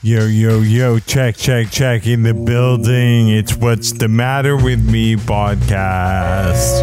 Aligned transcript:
Yo, 0.00 0.26
yo, 0.26 0.60
yo, 0.60 1.00
check, 1.00 1.36
check, 1.36 1.72
check 1.72 2.06
in 2.06 2.22
the 2.22 2.32
building. 2.32 3.30
It's 3.30 3.56
What's 3.56 3.90
the 3.90 4.06
Matter 4.06 4.56
with 4.56 4.80
Me 4.88 5.16
podcast. 5.16 6.82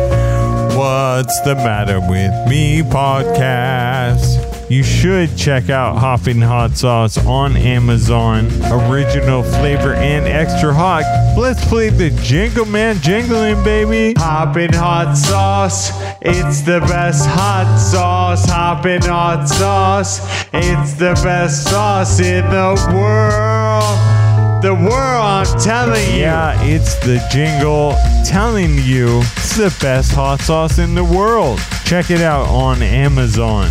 What's 0.75 1.39
the 1.45 1.55
Matter 1.55 2.01
with 2.01 2.49
Me 2.49 2.81
podcast. 2.81 4.44
You 4.67 4.81
should 4.81 5.37
check 5.37 5.69
out 5.69 5.99
Hoppin' 5.99 6.41
Hot 6.41 6.75
Sauce 6.75 7.23
on 7.23 7.55
Amazon. 7.55 8.47
Original 8.63 9.43
flavor 9.43 9.93
and 9.93 10.25
extra 10.25 10.73
hot. 10.73 11.03
Let's 11.37 11.63
play 11.67 11.89
the 11.89 12.09
Jingle 12.23 12.65
Man 12.65 12.99
jingling, 13.01 13.63
baby. 13.63 14.15
Hoppin' 14.17 14.73
Hot 14.73 15.15
Sauce. 15.15 15.91
It's 16.19 16.61
the 16.61 16.79
best 16.79 17.27
hot 17.27 17.77
sauce. 17.77 18.49
Hoppin' 18.49 19.03
Hot 19.03 19.47
Sauce. 19.47 20.19
It's 20.51 20.93
the 20.93 21.13
best 21.23 21.69
sauce 21.69 22.19
in 22.19 22.43
the 22.45 22.73
world. 22.91 24.63
The 24.63 24.73
world, 24.73 25.23
I'm 25.23 25.59
telling 25.59 26.15
you. 26.15 26.21
Yeah, 26.21 26.59
it's 26.63 26.95
the 27.05 27.23
jingle 27.31 27.93
telling 28.25 28.79
you 28.79 29.19
it's 29.37 29.57
the 29.57 29.77
best 29.79 30.11
hot 30.11 30.41
sauce 30.41 30.79
in 30.79 30.95
the 30.95 31.03
world. 31.03 31.59
Check 31.83 32.09
it 32.09 32.21
out 32.21 32.47
on 32.47 32.81
Amazon. 32.81 33.69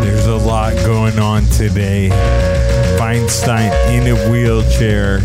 There's 0.00 0.26
a 0.26 0.36
lot 0.36 0.74
going 0.86 1.18
on 1.18 1.44
today. 1.46 2.08
Feinstein 2.98 3.70
in 3.90 4.06
a 4.06 4.30
wheelchair. 4.30 5.20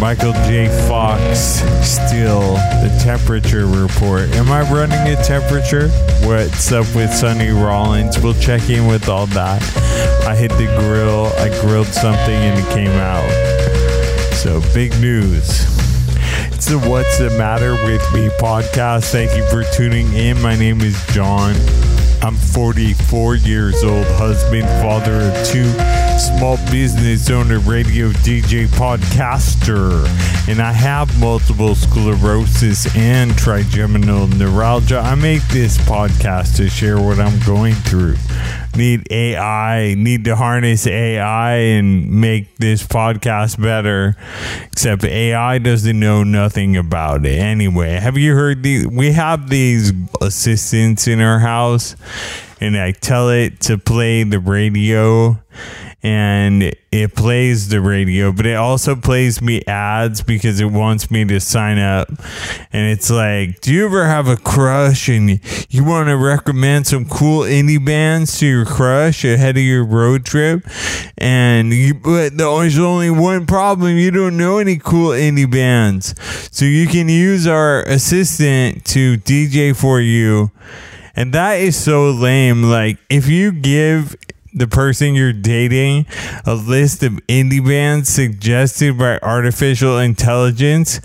Michael 0.00 0.32
J. 0.44 0.68
Fox 0.86 1.62
still 1.82 2.52
the 2.82 3.00
temperature 3.02 3.66
report. 3.66 4.28
Am 4.36 4.50
I 4.52 4.60
running 4.70 5.00
a 5.08 5.16
temperature? 5.24 5.88
What's 6.26 6.70
up 6.70 6.86
with 6.94 7.12
Sonny 7.12 7.48
Rollins? 7.48 8.18
We'll 8.20 8.34
check 8.34 8.68
in 8.70 8.86
with 8.86 9.08
all 9.08 9.26
that. 9.28 9.62
I 10.26 10.36
hit 10.36 10.50
the 10.52 10.66
grill. 10.78 11.26
I 11.38 11.48
grilled 11.62 11.86
something 11.86 12.34
and 12.34 12.60
it 12.60 12.74
came 12.74 12.90
out. 12.90 13.28
So 14.34 14.60
big 14.74 14.92
news. 15.00 15.66
It's 16.52 16.66
the 16.66 16.78
What's 16.78 17.18
the 17.18 17.30
Matter 17.30 17.72
with 17.72 18.02
Me 18.12 18.28
podcast. 18.38 19.10
Thank 19.10 19.36
you 19.36 19.44
for 19.48 19.64
tuning 19.74 20.12
in. 20.12 20.40
My 20.42 20.54
name 20.54 20.80
is 20.80 21.02
John. 21.08 21.54
I'm 22.20 22.34
44 22.34 23.36
years 23.36 23.84
old, 23.84 24.04
husband, 24.06 24.66
father 24.82 25.20
of 25.20 25.46
two, 25.46 25.70
small 26.18 26.56
business 26.70 27.30
owner, 27.30 27.60
radio 27.60 28.08
DJ, 28.10 28.66
podcaster, 28.66 30.04
and 30.48 30.60
I 30.60 30.72
have 30.72 31.16
multiple 31.20 31.76
sclerosis 31.76 32.94
and 32.96 33.36
trigeminal 33.38 34.26
neuralgia. 34.26 34.98
I 34.98 35.14
make 35.14 35.46
this 35.48 35.78
podcast 35.78 36.56
to 36.56 36.68
share 36.68 37.00
what 37.00 37.20
I'm 37.20 37.38
going 37.46 37.74
through. 37.74 38.16
Need 38.78 39.10
AI, 39.10 39.94
need 39.98 40.24
to 40.26 40.36
harness 40.36 40.86
AI 40.86 41.54
and 41.56 42.08
make 42.08 42.56
this 42.58 42.86
podcast 42.86 43.60
better. 43.60 44.16
Except 44.70 45.02
AI 45.02 45.58
doesn't 45.58 45.98
know 45.98 46.22
nothing 46.22 46.76
about 46.76 47.26
it. 47.26 47.40
Anyway, 47.40 47.90
have 47.94 48.16
you 48.16 48.34
heard 48.34 48.62
these? 48.62 48.86
We 48.86 49.10
have 49.10 49.50
these 49.50 49.92
assistants 50.20 51.08
in 51.08 51.20
our 51.20 51.40
house 51.40 51.96
and 52.60 52.76
I 52.76 52.92
tell 52.92 53.30
it 53.30 53.60
to 53.62 53.78
play 53.78 54.22
the 54.22 54.38
radio 54.38 55.38
and 56.02 56.72
it 56.92 57.14
plays 57.16 57.68
the 57.68 57.80
radio, 57.80 58.30
but 58.30 58.46
it 58.46 58.54
also 58.54 58.94
plays 58.94 59.42
me 59.42 59.62
ads 59.66 60.22
because 60.22 60.60
it 60.60 60.66
wants 60.66 61.10
me 61.10 61.24
to 61.24 61.40
sign 61.40 61.78
up. 61.78 62.08
And 62.72 62.92
it's 62.92 63.10
like, 63.10 63.60
do 63.60 63.72
you 63.74 63.84
ever 63.84 64.06
have 64.06 64.28
a 64.28 64.36
crush 64.36 65.08
and 65.08 65.40
you 65.68 65.84
want 65.84 66.08
to 66.08 66.16
recommend 66.16 66.86
some 66.86 67.04
cool 67.04 67.40
indie 67.40 67.84
bands 67.84 68.38
to 68.38 68.46
your 68.46 68.64
crush 68.64 69.24
ahead 69.24 69.56
of 69.56 69.62
your 69.62 69.84
road 69.84 70.24
trip? 70.24 70.62
And 71.18 71.72
you, 71.72 71.94
but 71.94 72.36
there's 72.36 72.78
only 72.78 73.10
one 73.10 73.46
problem. 73.46 73.96
You 73.96 74.12
don't 74.12 74.36
know 74.36 74.58
any 74.58 74.78
cool 74.78 75.10
indie 75.10 75.50
bands. 75.50 76.14
So 76.52 76.64
you 76.64 76.86
can 76.86 77.08
use 77.08 77.48
our 77.48 77.82
assistant 77.82 78.84
to 78.86 79.16
DJ 79.18 79.74
for 79.74 80.00
you. 80.00 80.52
And 81.16 81.34
that 81.34 81.54
is 81.54 81.76
so 81.76 82.12
lame. 82.12 82.62
Like, 82.62 82.98
if 83.10 83.26
you 83.26 83.50
give 83.50 84.14
the 84.58 84.66
person 84.66 85.14
you're 85.14 85.32
dating 85.32 86.06
a 86.44 86.54
list 86.54 87.02
of 87.02 87.12
indie 87.26 87.64
bands 87.64 88.08
suggested 88.08 88.98
by 88.98 89.18
artificial 89.22 89.98
intelligence, 89.98 91.00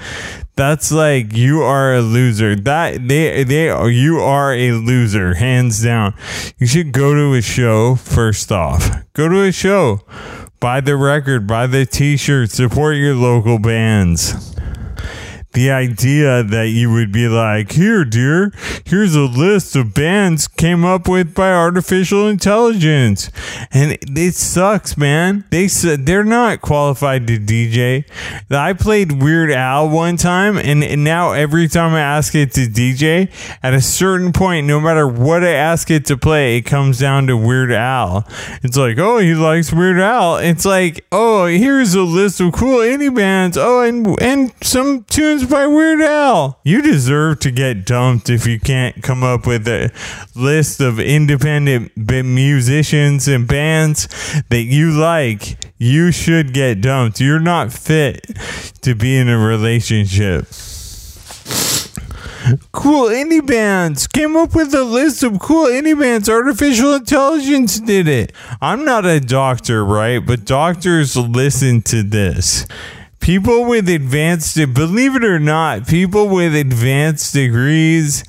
that's 0.55 0.91
like 0.91 1.33
you 1.33 1.61
are 1.61 1.95
a 1.95 2.01
loser. 2.01 2.55
That 2.55 3.07
they 3.07 3.43
they 3.43 3.69
are 3.69 3.89
you 3.89 4.19
are 4.19 4.53
a 4.53 4.71
loser, 4.71 5.35
hands 5.35 5.83
down. 5.83 6.13
You 6.57 6.67
should 6.67 6.91
go 6.91 7.13
to 7.13 7.33
a 7.33 7.41
show 7.41 7.95
first 7.95 8.51
off. 8.51 8.89
Go 9.13 9.29
to 9.29 9.43
a 9.43 9.51
show. 9.51 10.01
Buy 10.59 10.79
the 10.79 10.95
record, 10.95 11.45
buy 11.45 11.67
the 11.67 11.85
t-shirt, 11.85 12.49
support 12.49 12.95
your 12.95 13.15
local 13.15 13.59
bands 13.59 14.53
the 15.53 15.71
idea 15.71 16.43
that 16.43 16.69
you 16.69 16.91
would 16.91 17.11
be 17.11 17.27
like, 17.27 17.71
here, 17.71 18.03
dear, 18.03 18.51
here's 18.85 19.15
a 19.15 19.21
list 19.21 19.75
of 19.75 19.93
bands 19.93 20.47
came 20.47 20.83
up 20.83 21.07
with 21.07 21.33
by 21.33 21.51
artificial 21.53 22.27
intelligence. 22.27 23.29
And 23.71 23.97
it 24.01 24.33
sucks, 24.33 24.97
man. 24.97 25.45
They 25.51 25.67
said 25.67 26.05
they're 26.05 26.23
not 26.23 26.61
qualified 26.61 27.27
to 27.27 27.37
DJ. 27.37 28.05
I 28.49 28.73
played 28.73 29.21
Weird 29.21 29.51
Al 29.51 29.89
one 29.89 30.17
time, 30.17 30.57
and, 30.57 30.83
and 30.83 31.03
now 31.03 31.33
every 31.33 31.67
time 31.67 31.93
I 31.93 32.01
ask 32.01 32.33
it 32.35 32.51
to 32.53 32.61
DJ, 32.61 33.31
at 33.61 33.73
a 33.73 33.81
certain 33.81 34.33
point, 34.33 34.67
no 34.67 34.79
matter 34.79 35.07
what 35.07 35.43
I 35.43 35.51
ask 35.51 35.91
it 35.91 36.05
to 36.07 36.17
play, 36.17 36.57
it 36.57 36.63
comes 36.63 36.99
down 36.99 37.27
to 37.27 37.37
Weird 37.37 37.71
Al. 37.71 38.27
It's 38.63 38.77
like, 38.77 38.97
oh, 38.97 39.19
he 39.19 39.33
likes 39.33 39.71
Weird 39.71 39.99
Al. 39.99 40.37
It's 40.37 40.65
like, 40.65 41.05
oh, 41.11 41.45
here's 41.45 41.93
a 41.93 42.03
list 42.03 42.41
of 42.41 42.53
cool 42.53 42.79
indie 42.79 43.13
bands. 43.13 43.57
Oh, 43.57 43.81
and 43.81 44.19
and 44.21 44.51
some 44.61 45.03
tunes 45.03 45.42
by 45.49 45.67
Weird 45.67 46.01
Al. 46.01 46.59
You 46.63 46.81
deserve 46.81 47.39
to 47.39 47.51
get 47.51 47.85
dumped 47.85 48.29
if 48.29 48.45
you 48.45 48.59
can't 48.59 49.01
come 49.01 49.23
up 49.23 49.45
with 49.45 49.67
a 49.67 49.91
list 50.35 50.81
of 50.81 50.99
independent 50.99 51.91
musicians 51.95 53.27
and 53.27 53.47
bands 53.47 54.07
that 54.49 54.63
you 54.63 54.91
like. 54.91 55.57
You 55.77 56.11
should 56.11 56.53
get 56.53 56.81
dumped. 56.81 57.19
You're 57.19 57.39
not 57.39 57.73
fit 57.73 58.25
to 58.81 58.95
be 58.95 59.17
in 59.17 59.29
a 59.29 59.37
relationship. 59.37 60.45
Cool 62.71 63.07
indie 63.07 63.45
bands 63.45 64.07
came 64.07 64.35
up 64.35 64.53
with 64.53 64.73
a 64.73 64.83
list 64.83 65.23
of 65.23 65.39
cool 65.39 65.67
indie 65.67 65.97
bands. 65.97 66.27
Artificial 66.27 66.93
intelligence 66.93 67.79
did 67.79 68.07
it. 68.07 68.33
I'm 68.61 68.83
not 68.83 69.05
a 69.05 69.19
doctor, 69.19 69.85
right? 69.85 70.19
But 70.19 70.45
doctors 70.45 71.15
listen 71.15 71.81
to 71.83 72.03
this 72.03 72.67
people 73.23 73.63
with 73.63 73.87
advanced 73.87 74.57
believe 74.73 75.15
it 75.15 75.23
or 75.23 75.39
not 75.39 75.87
people 75.87 76.27
with 76.27 76.53
advanced 76.53 77.33
degrees 77.33 78.21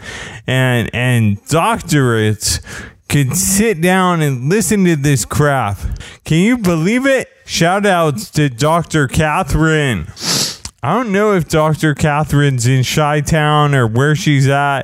and 0.47 0.89
and 0.95 1.43
doctorates 1.47 2.63
could 3.09 3.37
sit 3.37 3.81
down 3.81 4.23
and 4.23 4.49
listen 4.49 4.85
to 4.85 4.95
this 4.95 5.25
crap. 5.25 5.79
Can 6.25 6.39
you 6.39 6.57
believe 6.57 7.07
it? 7.07 7.29
Shout 7.45 7.85
outs 7.85 8.31
to 8.31 8.49
dr 8.49 9.09
Kathryn. 9.09 10.63
I 10.81 10.95
don't 10.95 11.11
know 11.11 11.33
if 11.33 11.49
dr 11.49 11.97
Kathryn's 11.97 12.69
in 12.69 12.85
chi-town 12.85 13.75
or 13.75 13.89
where 13.89 14.15
she's 14.15 14.47
at 14.47 14.83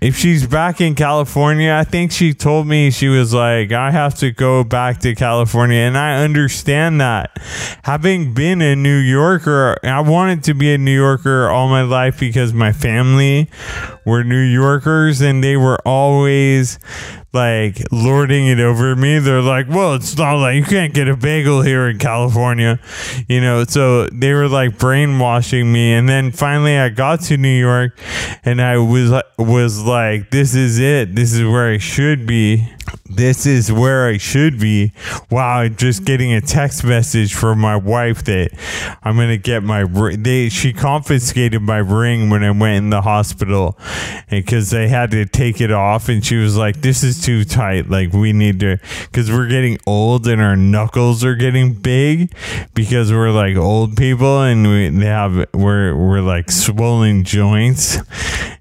if 0.00 0.16
she's 0.16 0.46
back 0.46 0.80
in 0.80 0.94
California, 0.94 1.72
I 1.72 1.82
think 1.82 2.12
she 2.12 2.32
told 2.32 2.68
me 2.68 2.90
she 2.90 3.08
was 3.08 3.34
like, 3.34 3.72
I 3.72 3.90
have 3.90 4.14
to 4.16 4.30
go 4.30 4.62
back 4.62 5.00
to 5.00 5.14
California. 5.14 5.78
And 5.78 5.98
I 5.98 6.22
understand 6.22 7.00
that. 7.00 7.36
Having 7.82 8.34
been 8.34 8.62
a 8.62 8.76
New 8.76 8.98
Yorker, 8.98 9.76
I 9.82 10.00
wanted 10.00 10.44
to 10.44 10.54
be 10.54 10.72
a 10.72 10.78
New 10.78 10.94
Yorker 10.94 11.48
all 11.48 11.68
my 11.68 11.82
life 11.82 12.20
because 12.20 12.52
my 12.52 12.72
family 12.72 13.50
were 14.06 14.22
New 14.22 14.38
Yorkers 14.38 15.20
and 15.20 15.42
they 15.42 15.56
were 15.56 15.78
always 15.84 16.78
like 17.32 17.82
lording 17.92 18.46
it 18.46 18.60
over 18.60 18.96
me. 18.96 19.18
They're 19.18 19.42
like, 19.42 19.68
well, 19.68 19.94
it's 19.94 20.16
not 20.16 20.34
like 20.34 20.56
you 20.56 20.64
can't 20.64 20.94
get 20.94 21.08
a 21.08 21.16
bagel 21.16 21.62
here 21.62 21.88
in 21.88 21.98
California, 21.98 22.80
you 23.28 23.40
know. 23.40 23.64
So 23.64 24.06
they 24.06 24.32
were 24.32 24.48
like 24.48 24.78
brainwashing 24.78 25.70
me, 25.70 25.92
and 25.92 26.08
then 26.08 26.32
finally 26.32 26.78
I 26.78 26.88
got 26.88 27.20
to 27.22 27.36
New 27.36 27.48
York, 27.48 27.98
and 28.44 28.60
I 28.60 28.78
was 28.78 29.12
was 29.38 29.84
like, 29.84 30.30
this 30.30 30.54
is 30.54 30.78
it. 30.78 31.14
This 31.14 31.32
is 31.32 31.42
where 31.42 31.70
I 31.70 31.78
should 31.78 32.26
be 32.26 32.68
this 33.08 33.46
is 33.46 33.72
where 33.72 34.06
I 34.06 34.18
should 34.18 34.60
be. 34.60 34.92
Wow, 35.30 35.66
just 35.68 36.04
getting 36.04 36.32
a 36.32 36.40
text 36.40 36.84
message 36.84 37.34
from 37.34 37.58
my 37.58 37.76
wife 37.76 38.24
that 38.24 38.50
I'm 39.02 39.16
gonna 39.16 39.36
get 39.36 39.62
my 39.62 39.80
ring. 39.80 40.22
they 40.22 40.48
she 40.48 40.72
confiscated 40.72 41.62
my 41.62 41.78
ring 41.78 42.30
when 42.30 42.44
I 42.44 42.50
went 42.50 42.76
in 42.76 42.90
the 42.90 43.02
hospital 43.02 43.78
because 44.30 44.70
they 44.70 44.88
had 44.88 45.10
to 45.12 45.24
take 45.24 45.60
it 45.60 45.70
off 45.70 46.08
and 46.08 46.24
she 46.24 46.36
was 46.36 46.56
like, 46.56 46.80
"This 46.82 47.02
is 47.02 47.20
too 47.20 47.44
tight. 47.44 47.88
Like 47.88 48.12
we 48.12 48.32
need 48.32 48.60
to 48.60 48.78
because 49.04 49.30
we're 49.30 49.48
getting 49.48 49.78
old 49.86 50.26
and 50.26 50.40
our 50.40 50.56
knuckles 50.56 51.24
are 51.24 51.34
getting 51.34 51.74
big 51.74 52.34
because 52.74 53.10
we're 53.10 53.30
like 53.30 53.56
old 53.56 53.96
people 53.96 54.42
and 54.42 54.66
we 54.66 54.88
they 54.90 55.06
have 55.06 55.46
we're 55.54 55.96
we're 55.96 56.20
like 56.20 56.50
swollen 56.50 57.24
joints." 57.24 57.98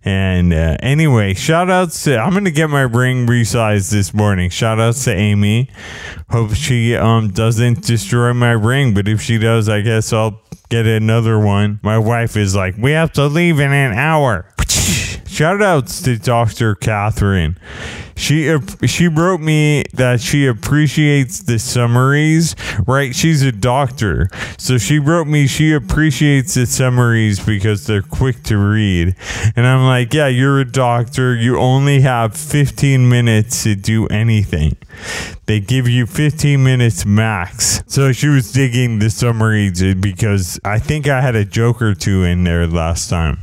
And 0.07 0.53
uh, 0.53 0.77
anyway, 0.79 1.33
shout 1.33 1.69
outs 1.69 2.05
to 2.05 2.17
I'm 2.17 2.31
gonna 2.31 2.49
get 2.49 2.69
my 2.69 2.83
ring 2.83 3.27
resized 3.27 3.91
this 3.91 4.13
morning. 4.17 4.49
Shout 4.49 4.79
outs 4.79 5.03
to 5.03 5.13
Amy. 5.13 5.69
Hope 6.31 6.55
she 6.55 6.95
um 6.95 7.29
doesn't 7.29 7.83
destroy 7.83 8.33
my 8.33 8.51
ring, 8.51 8.93
but 8.95 9.07
if 9.07 9.21
she 9.21 9.37
does, 9.37 9.69
I 9.69 9.81
guess 9.81 10.11
I'll 10.11 10.41
get 10.69 10.85
another 10.85 11.39
one. 11.39 11.79
My 11.83 11.97
wife 11.97 12.37
is 12.37 12.55
like, 12.55 12.75
we 12.77 12.91
have 12.91 13.13
to 13.13 13.27
leave 13.27 13.59
in 13.59 13.71
an 13.71 13.93
hour. 13.93 14.45
Shout 15.27 15.61
outs 15.61 16.01
to 16.03 16.17
Dr. 16.17 16.75
Kathryn. 16.75 17.57
She 18.17 18.57
she 18.87 19.07
wrote 19.07 19.39
me 19.39 19.83
that 19.93 20.19
she 20.19 20.47
appreciates 20.47 21.43
the 21.43 21.59
summaries. 21.59 22.55
Right, 22.87 23.15
she's 23.15 23.43
a 23.43 23.51
doctor, 23.51 24.27
so 24.57 24.79
she 24.79 24.97
wrote 24.97 25.27
me 25.27 25.45
she 25.45 25.71
appreciates 25.73 26.55
the 26.55 26.65
summaries 26.65 27.39
because 27.39 27.85
they're 27.85 28.01
quick 28.01 28.41
to 28.43 28.57
read. 28.57 29.15
And 29.55 29.67
I'm 29.67 29.85
like, 29.85 30.13
yeah, 30.15 30.27
you're 30.27 30.59
a 30.59 30.65
doctor. 30.65 31.35
You 31.35 31.59
only 31.59 32.01
have 32.01 32.35
15 32.35 33.07
minutes 33.07 33.63
to 33.63 33.75
do 33.75 34.07
anything. 34.07 34.77
They 35.45 35.59
give 35.59 35.87
you 35.87 36.07
15 36.07 36.63
minutes 36.63 37.05
max. 37.05 37.83
So 37.85 38.11
she 38.11 38.27
was 38.27 38.51
digging 38.51 38.97
the 38.97 39.11
summaries 39.11 39.95
because 39.95 40.56
I 40.63 40.79
think 40.79 41.07
I 41.07 41.21
had 41.21 41.35
a 41.35 41.45
joke 41.45 41.81
or 41.81 41.93
two 41.93 42.23
in 42.23 42.43
there 42.43 42.67
last 42.67 43.09
time. 43.09 43.39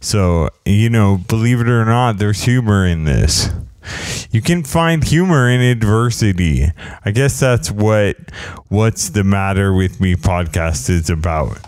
So, 0.00 0.50
you 0.64 0.90
know, 0.90 1.18
believe 1.28 1.60
it 1.60 1.68
or 1.68 1.84
not, 1.84 2.18
there's 2.18 2.42
humor 2.42 2.86
in 2.86 3.04
this 3.04 3.50
you 4.30 4.42
can 4.42 4.62
find 4.62 5.02
humor 5.04 5.48
in 5.48 5.60
adversity. 5.60 6.66
I 7.04 7.10
guess 7.10 7.40
that's 7.40 7.70
what 7.70 8.16
what's 8.68 9.10
the 9.10 9.24
matter 9.24 9.72
with 9.72 10.00
me 10.00 10.14
podcast 10.14 10.90
is 10.90 11.10
about. 11.10 11.58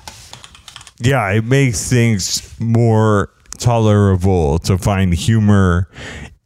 Yeah, 0.99 1.31
it 1.31 1.45
makes 1.45 1.89
things 1.89 2.55
more 2.61 3.31
tolerable 3.59 4.59
to 4.61 4.77
find 4.77 5.15
humor 5.15 5.89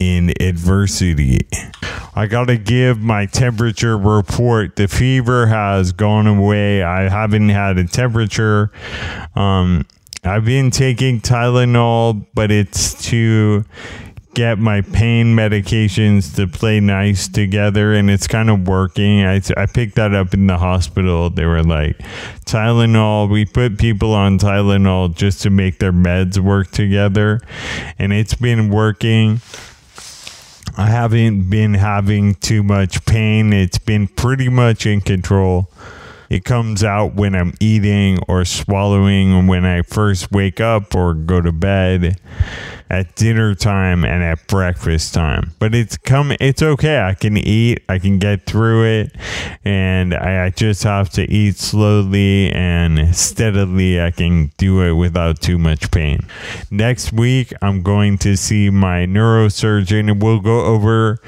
in 0.05 0.31
adversity. 0.41 1.41
I 2.15 2.27
got 2.27 2.47
to 2.47 2.56
give 2.56 3.01
my 3.01 3.27
temperature 3.27 3.97
report. 3.97 4.77
The 4.77 4.87
fever 4.87 5.47
has 5.47 5.93
gone 5.93 6.27
away. 6.27 6.83
I 6.83 7.09
haven't 7.09 7.49
had 7.49 7.79
a 7.79 7.85
temperature. 7.87 8.71
Um, 9.35 9.87
I've 10.23 10.45
been 10.45 10.71
taking 10.71 11.21
Tylenol, 11.21 12.27
but 12.35 12.51
it's 12.51 13.09
to 13.11 13.65
get 14.35 14.59
my 14.59 14.81
pain 14.81 15.35
medications 15.37 16.35
to 16.35 16.47
play 16.49 16.81
nice 16.81 17.29
together 17.29 17.95
and 17.95 18.11
it's 18.11 18.27
kind 18.27 18.51
of 18.51 18.67
working. 18.67 19.25
I, 19.25 19.41
I 19.56 19.67
picked 19.67 19.95
that 19.95 20.12
up 20.12 20.35
in 20.35 20.49
the 20.49 20.59
hospital. 20.59 21.31
They 21.31 21.47
were 21.47 21.62
like, 21.62 21.99
Tylenol, 22.45 23.31
we 23.31 23.45
put 23.45 23.79
people 23.79 24.12
on 24.12 24.39
Tylenol 24.39 25.15
just 25.15 25.43
to 25.43 25.51
make 25.51 25.79
their 25.79 25.93
meds 25.93 26.39
work 26.39 26.71
together. 26.73 27.41
And 27.99 28.12
it's 28.12 28.35
been 28.35 28.71
working. 28.71 29.41
I 30.76 30.87
haven't 30.87 31.50
been 31.50 31.75
having 31.75 32.35
too 32.35 32.65
much 32.65 33.05
pain. 33.06 33.53
It's 33.53 33.79
been 33.79 34.09
pretty 34.09 34.49
much 34.49 34.87
in 34.87 35.00
control. 35.00 35.69
It 36.31 36.44
comes 36.44 36.82
out 36.82 37.15
when 37.15 37.35
I'm 37.35 37.55
eating 37.61 38.19
or 38.29 38.44
swallowing 38.44 39.47
when 39.47 39.65
I 39.65 39.82
first 39.82 40.32
wake 40.32 40.61
up 40.61 40.94
or 40.94 41.15
go 41.15 41.41
to 41.41 41.53
bed 41.53 42.21
at 42.91 43.15
dinner 43.17 43.55
time 43.55 44.05
and 44.05 44.23
at 44.23 44.47
breakfast 44.47 45.15
time. 45.15 45.53
But 45.59 45.75
it's 45.75 45.97
come 45.97 46.32
it's 46.41 46.62
okay. 46.62 47.00
I 47.00 47.15
can 47.15 47.37
eat, 47.37 47.82
I 47.88 47.99
can 47.99 48.19
get 48.19 48.47
through 48.47 48.85
it, 48.85 49.17
and 49.65 50.15
I, 50.15 50.47
I 50.47 50.50
just 50.50 50.82
have 50.82 51.11
to 51.11 51.23
eat 51.31 51.56
slowly 51.56 52.53
and 52.53 53.15
steadily. 53.15 54.00
I 54.00 54.11
can 54.11 54.53
do 54.59 54.81
it 54.82 54.93
without 54.93 55.41
too 55.41 55.59
much 55.59 55.91
pain. 55.91 56.20
Next 56.70 57.12
week 57.12 57.53
I'm 57.62 57.82
going 57.82 58.19
to 58.19 58.37
see 58.37 58.70
my 58.70 59.06
neurosurgeon 59.06 60.11
and 60.11 60.23
we'll 60.23 60.41
go 60.41 60.65
over 60.65 61.20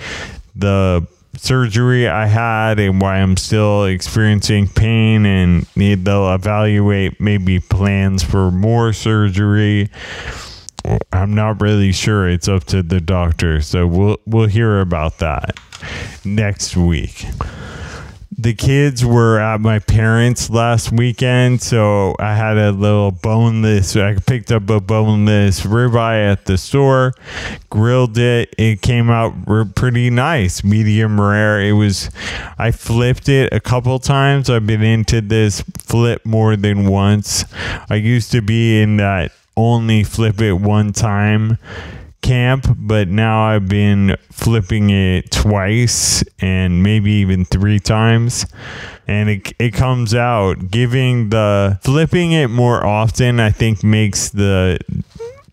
the 0.55 1.07
surgery 1.37 2.09
I 2.09 2.27
had 2.27 2.79
and 2.79 3.01
why 3.01 3.17
I'm 3.17 3.37
still 3.37 3.85
experiencing 3.85 4.69
pain 4.69 5.27
and 5.27 5.67
need 5.77 6.05
they'll 6.05 6.35
evaluate 6.35 7.21
maybe 7.21 7.61
plans 7.61 8.23
for 8.23 8.51
more 8.51 8.93
surgery. 8.93 9.91
I'm 11.13 11.35
not 11.35 11.61
really 11.61 11.93
sure. 11.93 12.29
It's 12.29 12.49
up 12.49 12.65
to 12.65 12.83
the 12.83 13.01
doctor. 13.01 13.61
So 13.61 13.87
we'll 13.87 14.19
we'll 14.27 14.47
hear 14.47 14.81
about 14.81 15.19
that 15.19 15.59
next 16.25 16.77
week 16.77 17.27
the 18.39 18.53
kids 18.53 19.05
were 19.05 19.39
at 19.39 19.61
my 19.61 19.79
parents 19.79 20.51
last 20.51 20.93
weekend, 20.93 21.63
so 21.63 22.15
I 22.19 22.37
had 22.37 22.59
a 22.59 22.71
little 22.71 23.11
boneless. 23.11 23.97
I 23.97 24.17
picked 24.17 24.53
up 24.53 24.69
a 24.69 24.81
boneless 24.81 25.63
ribeye 25.63 26.33
at 26.33 26.45
the 26.45 26.59
store, 26.59 27.15
grilled 27.71 28.19
it. 28.19 28.55
It 28.59 28.83
came 28.83 29.09
out 29.09 29.35
pretty 29.75 30.11
nice, 30.11 30.63
medium 30.63 31.21
rare. 31.21 31.63
It 31.63 31.73
was. 31.73 32.11
I 32.59 32.73
flipped 32.73 33.29
it 33.29 33.53
a 33.53 33.61
couple 33.61 33.99
times. 33.99 34.51
I've 34.51 34.67
been 34.67 34.83
into 34.83 35.23
this 35.23 35.63
flip 35.79 36.25
more 36.27 36.57
than 36.57 36.89
once. 36.89 37.45
I 37.89 37.95
used 37.95 38.33
to 38.33 38.43
be 38.43 38.83
in 38.83 38.99
that 38.99 39.33
only 39.57 40.05
flip 40.05 40.41
it 40.43 40.53
one 40.53 40.93
time 40.93 41.59
camp, 42.23 42.67
but 42.77 43.09
now 43.09 43.47
I've 43.47 43.69
been 43.69 44.17
flipping 44.33 44.91
it 44.91 45.31
twice 45.31 46.25
and 46.41 46.83
maybe 46.83 47.13
even 47.13 47.45
three 47.45 47.79
times. 47.79 48.47
And 49.07 49.31
it, 49.31 49.53
it 49.59 49.75
comes 49.75 50.15
out 50.15 50.71
giving 50.71 51.31
the 51.31 51.79
flipping 51.83 52.33
it 52.33 52.49
more 52.49 52.85
often, 52.85 53.39
I 53.39 53.51
think 53.51 53.85
makes 53.85 54.31
the 54.31 54.79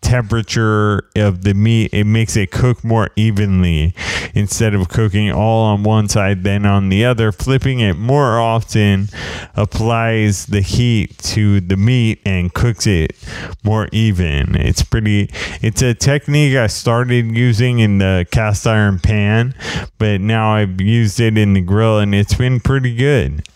temperature 0.04 1.06
of 1.16 1.44
the 1.44 1.54
meat 1.54 1.94
it 1.94 2.06
makes 2.06 2.36
it 2.36 2.52
cook 2.52 2.84
more 2.84 3.10
evenly. 3.16 3.96
Instead 4.36 4.74
of 4.74 4.90
cooking 4.90 5.32
all 5.32 5.66
on 5.66 5.84
one 5.84 6.10
side 6.10 6.44
then 6.44 6.66
on 6.66 6.90
the 6.90 7.06
other 7.06 7.32
flipping 7.32 7.80
it 7.80 7.96
more 7.96 8.40
often 8.40 9.08
applies 9.56 10.48
the 10.48 10.62
heat 10.62 11.18
to 11.20 11.62
the 11.62 11.78
meat 11.78 12.20
and 12.26 12.54
cooks 12.54 12.86
it 12.86 13.16
more 13.64 13.88
even. 13.92 14.56
It's 14.56 14.84
pretty 14.84 15.30
it's 15.62 15.82
a 15.82 15.94
technique 15.94 16.56
i 16.56 16.68
started 16.68 17.36
using 17.36 17.80
in 17.80 17.98
the 17.98 18.26
cast 18.32 18.68
iron 18.68 19.00
pan 19.00 19.56
but 19.98 20.20
now 20.20 20.54
i've 20.54 20.82
used 20.82 21.20
it 21.20 21.38
in 21.38 21.54
the 21.54 21.62
grill 21.62 22.00
and 22.00 22.14
it's 22.14 22.34
been 22.34 22.60
pretty 22.60 22.96
good 22.96 23.48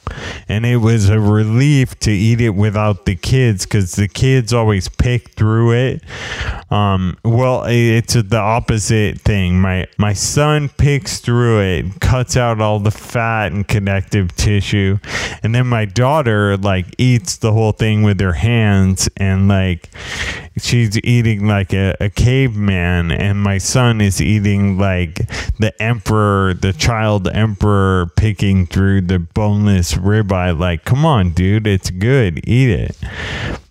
and 0.47 0.65
it 0.65 0.77
was 0.77 1.09
a 1.09 1.19
relief 1.19 1.97
to 1.99 2.11
eat 2.11 2.41
it 2.41 2.51
without 2.51 3.05
the 3.05 3.15
kids 3.15 3.65
because 3.65 3.93
the 3.93 4.07
kids 4.07 4.53
always 4.53 4.89
pick 4.89 5.29
through 5.29 5.73
it. 5.73 6.03
Um, 6.71 7.17
well, 7.23 7.63
it's 7.67 8.13
the 8.13 8.37
opposite 8.37 9.21
thing. 9.21 9.59
My 9.59 9.87
my 9.97 10.13
son 10.13 10.69
picks 10.69 11.19
through 11.19 11.61
it, 11.61 11.99
cuts 11.99 12.35
out 12.35 12.61
all 12.61 12.79
the 12.79 12.91
fat 12.91 13.51
and 13.51 13.67
connective 13.67 14.35
tissue, 14.35 14.99
and 15.43 15.55
then 15.55 15.67
my 15.67 15.85
daughter 15.85 16.57
like 16.57 16.87
eats 16.97 17.37
the 17.37 17.53
whole 17.53 17.71
thing 17.71 18.03
with 18.03 18.19
her 18.19 18.33
hands 18.33 19.09
and 19.17 19.47
like 19.47 19.89
she's 20.59 20.97
eating 21.03 21.47
like 21.47 21.73
a, 21.73 21.95
a 21.99 22.09
caveman, 22.09 23.11
and 23.11 23.41
my 23.41 23.57
son 23.57 24.01
is 24.01 24.21
eating 24.21 24.77
like 24.77 25.15
the 25.59 25.73
emperor, 25.81 26.53
the 26.53 26.73
child 26.73 27.27
emperor, 27.27 28.11
picking 28.15 28.65
through 28.65 29.01
the 29.01 29.19
boneless 29.19 29.93
ribeye. 29.93 30.57
Like, 30.57 30.85
come 30.85 31.05
on, 31.05 31.31
dude, 31.31 31.67
it's 31.67 31.89
good, 31.89 32.47
eat 32.47 32.69
it. 32.69 32.97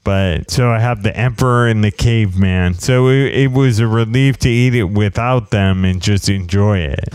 But 0.05 0.51
so 0.51 0.71
I 0.71 0.79
have 0.79 1.03
the 1.03 1.17
emperor 1.17 1.67
and 1.67 1.83
the 1.83 1.91
caveman. 1.91 2.75
So 2.75 3.09
it, 3.09 3.35
it 3.35 3.53
was 3.53 3.81
a 3.81 3.87
relief 3.87 4.39
to 4.39 4.49
eat 4.49 4.75
it 4.75 4.85
without 4.85 5.51
them 5.51 5.85
and 5.85 6.01
just 6.01 6.29
enjoy 6.29 6.79
it, 6.79 7.09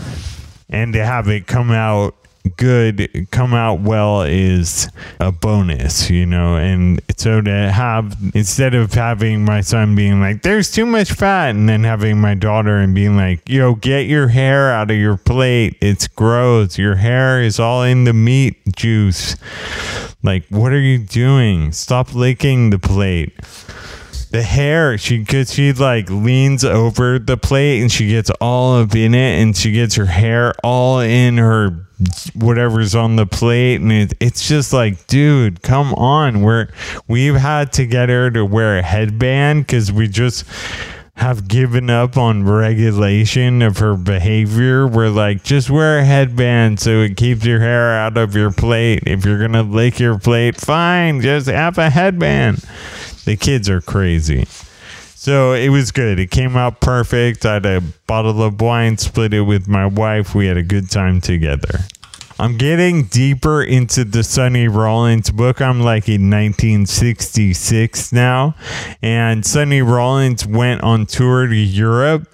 and 0.68 0.92
to 0.92 1.04
have 1.04 1.28
it 1.28 1.46
come 1.46 1.70
out 1.70 2.14
good 2.56 3.28
come 3.30 3.54
out 3.54 3.80
well 3.80 4.22
is 4.22 4.88
a 5.20 5.32
bonus, 5.32 6.10
you 6.10 6.26
know. 6.26 6.56
And 6.56 7.00
so 7.16 7.40
to 7.40 7.70
have 7.70 8.16
instead 8.34 8.74
of 8.74 8.92
having 8.94 9.44
my 9.44 9.60
son 9.60 9.94
being 9.94 10.20
like, 10.20 10.42
"There's 10.42 10.70
too 10.70 10.86
much 10.86 11.12
fat," 11.12 11.50
and 11.50 11.68
then 11.68 11.84
having 11.84 12.20
my 12.20 12.34
daughter 12.34 12.78
and 12.78 12.94
being 12.94 13.16
like, 13.16 13.48
"Yo, 13.48 13.74
get 13.74 14.06
your 14.06 14.28
hair 14.28 14.72
out 14.72 14.90
of 14.90 14.96
your 14.96 15.16
plate. 15.16 15.76
It's 15.80 16.08
gross. 16.08 16.78
Your 16.78 16.96
hair 16.96 17.40
is 17.40 17.58
all 17.60 17.82
in 17.82 18.04
the 18.04 18.12
meat 18.12 18.56
juice." 18.74 19.36
Like, 20.24 20.44
what 20.50 20.72
are 20.72 20.80
you 20.80 20.98
doing? 20.98 21.72
Stop 21.72 22.14
licking 22.14 22.70
the 22.70 22.78
plate 22.78 23.32
the 24.32 24.42
hair 24.42 24.96
she 24.96 25.18
gets 25.18 25.52
she 25.52 25.72
like 25.74 26.08
leans 26.10 26.64
over 26.64 27.18
the 27.18 27.36
plate 27.36 27.80
and 27.80 27.92
she 27.92 28.08
gets 28.08 28.30
all 28.40 28.76
up 28.76 28.94
in 28.94 29.14
it 29.14 29.42
and 29.42 29.56
she 29.56 29.72
gets 29.72 29.94
her 29.94 30.06
hair 30.06 30.54
all 30.64 31.00
in 31.00 31.36
her 31.36 31.86
whatever's 32.34 32.94
on 32.94 33.16
the 33.16 33.26
plate 33.26 33.76
and 33.76 33.92
it, 33.92 34.14
it's 34.20 34.48
just 34.48 34.72
like 34.72 35.06
dude 35.06 35.62
come 35.62 35.92
on 35.94 36.40
we're 36.40 36.66
we've 37.06 37.36
had 37.36 37.72
to 37.72 37.86
get 37.86 38.08
her 38.08 38.30
to 38.30 38.44
wear 38.44 38.78
a 38.78 38.82
headband 38.82 39.66
because 39.66 39.92
we 39.92 40.08
just 40.08 40.44
have 41.14 41.46
given 41.46 41.90
up 41.90 42.16
on 42.16 42.42
regulation 42.42 43.60
of 43.60 43.78
her 43.78 43.94
behavior. 43.94 44.86
We're 44.86 45.10
like, 45.10 45.44
just 45.44 45.68
wear 45.68 45.98
a 45.98 46.04
headband 46.04 46.80
so 46.80 47.02
it 47.02 47.16
keeps 47.16 47.44
your 47.44 47.60
hair 47.60 47.92
out 47.92 48.16
of 48.16 48.34
your 48.34 48.50
plate. 48.50 49.02
If 49.06 49.24
you're 49.24 49.38
gonna 49.38 49.62
lick 49.62 50.00
your 50.00 50.18
plate, 50.18 50.56
fine, 50.56 51.20
just 51.20 51.48
have 51.48 51.76
a 51.78 51.90
headband. 51.90 52.64
The 53.24 53.36
kids 53.36 53.68
are 53.68 53.80
crazy. 53.80 54.46
So 55.14 55.52
it 55.52 55.68
was 55.68 55.92
good. 55.92 56.18
It 56.18 56.30
came 56.32 56.56
out 56.56 56.80
perfect. 56.80 57.46
I 57.46 57.54
had 57.54 57.66
a 57.66 57.80
bottle 58.08 58.42
of 58.42 58.60
wine, 58.60 58.98
split 58.98 59.32
it 59.32 59.42
with 59.42 59.68
my 59.68 59.86
wife. 59.86 60.34
We 60.34 60.46
had 60.46 60.56
a 60.56 60.64
good 60.64 60.90
time 60.90 61.20
together. 61.20 61.80
I'm 62.40 62.56
getting 62.56 63.04
deeper 63.04 63.62
into 63.62 64.04
the 64.04 64.24
Sonny 64.24 64.66
Rollins 64.66 65.30
book. 65.30 65.60
I'm 65.60 65.80
like 65.80 66.08
in 66.08 66.28
1966 66.28 68.12
now. 68.12 68.56
And 69.00 69.46
Sonny 69.46 69.80
Rollins 69.80 70.44
went 70.44 70.82
on 70.82 71.06
tour 71.06 71.46
to 71.46 71.54
Europe 71.54 72.26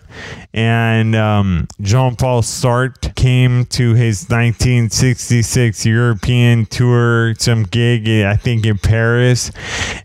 and 0.53 1.15
um, 1.15 1.69
Jean 1.81 2.17
Paul 2.17 2.43
Sartre 2.43 3.15
came 3.15 3.65
to 3.67 3.95
his 3.95 4.29
1966 4.29 5.87
European 5.87 6.67
tour, 6.67 7.35
some 7.39 7.65
gig, 7.65 8.09
I 8.09 8.37
think, 8.37 8.67
in 8.67 8.79
Paris, 8.79 9.51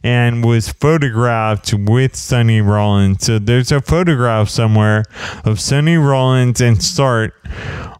and 0.03 0.43
was 0.43 0.69
photographed 0.69 1.73
with 1.73 2.15
Sonny 2.15 2.61
Rollins. 2.61 3.25
So 3.25 3.39
there's 3.39 3.71
a 3.71 3.81
photograph 3.81 4.49
somewhere 4.49 5.05
of 5.45 5.59
Sonny 5.59 5.97
Rollins 5.97 6.61
and 6.61 6.77
Sartre 6.77 7.33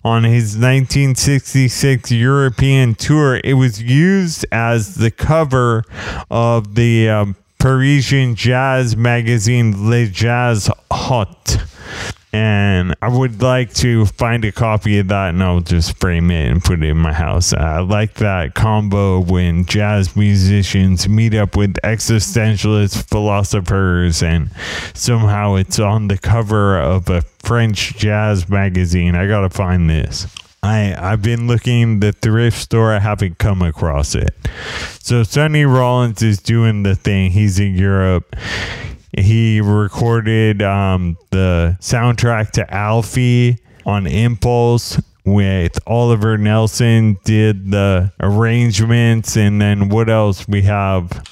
on 0.04 0.24
his 0.24 0.58
1966 0.58 2.12
European 2.12 2.96
tour. 2.96 3.40
It 3.44 3.54
was 3.54 3.82
used 3.82 4.46
as 4.52 4.96
the 4.96 5.12
cover 5.12 5.84
of 6.30 6.76
the 6.76 7.10
um, 7.10 7.36
Parisian 7.60 8.36
jazz 8.36 8.98
magazine 8.98 9.90
Le 9.90 10.06
Jazz 10.08 10.70
Hot 10.92 11.58
and 12.34 12.96
I 13.00 13.10
would 13.10 13.44
like 13.44 13.74
to 13.76 14.08
find 14.08 14.44
a 14.44 14.52
copy 14.52 14.98
of 14.98 15.08
that 15.10 15.30
and 15.30 15.44
I'll 15.44 15.62
just 15.62 16.00
frame 16.00 16.32
it 16.32 16.52
and 16.52 16.64
put 16.64 16.82
it 16.82 16.90
in 16.90 16.98
my 16.98 17.14
house. 17.14 17.54
Uh, 17.54 17.58
I 17.58 17.80
like 17.82 18.16
that 18.16 18.56
combo 18.56 19.20
when 19.20 19.66
jazz 19.66 20.16
musicians 20.16 21.08
meet 21.08 21.36
up 21.36 21.56
with 21.56 21.76
existentialist 21.84 23.08
philosophers 23.08 24.24
and 24.24 24.50
somehow 24.96 25.56
it's 25.56 25.78
on 25.78 26.08
the 26.08 26.18
cover 26.18 26.80
of 26.80 27.08
a 27.08 27.22
French 27.40 27.96
jazz 27.98 28.50
magazine. 28.50 29.14
I 29.14 29.28
gotta 29.28 29.52
find 29.52 29.88
this. 29.88 30.26
I, 30.64 30.96
I've 30.98 31.22
been 31.22 31.46
looking 31.46 32.00
the 32.00 32.14
thrift 32.14 32.58
store. 32.58 32.94
I 32.94 33.00
haven't 33.00 33.38
come 33.38 33.62
across 33.62 34.16
it. 34.16 34.34
So 35.00 35.24
Sonny 35.24 35.66
Rollins 35.66 36.24
is 36.24 36.40
doing 36.40 36.82
the 36.84 36.96
thing. 36.96 37.32
He's 37.32 37.60
in 37.60 37.76
Europe 37.76 38.36
he 39.18 39.62
recorded 39.62 40.62
um, 40.62 41.18
the 41.32 41.78
soundtrack 41.80 42.52
to 42.52 42.74
Alfie 42.74 43.60
on 43.86 44.08
Impulse 44.08 45.00
with 45.26 45.80
Oliver 45.88 46.38
Nelson 46.38 47.18
did 47.24 47.72
the 47.72 48.12
arrangements 48.20 49.38
and 49.38 49.62
then 49.62 49.90
what 49.90 50.10
else 50.10 50.48
we 50.48 50.64
have? 50.64 51.24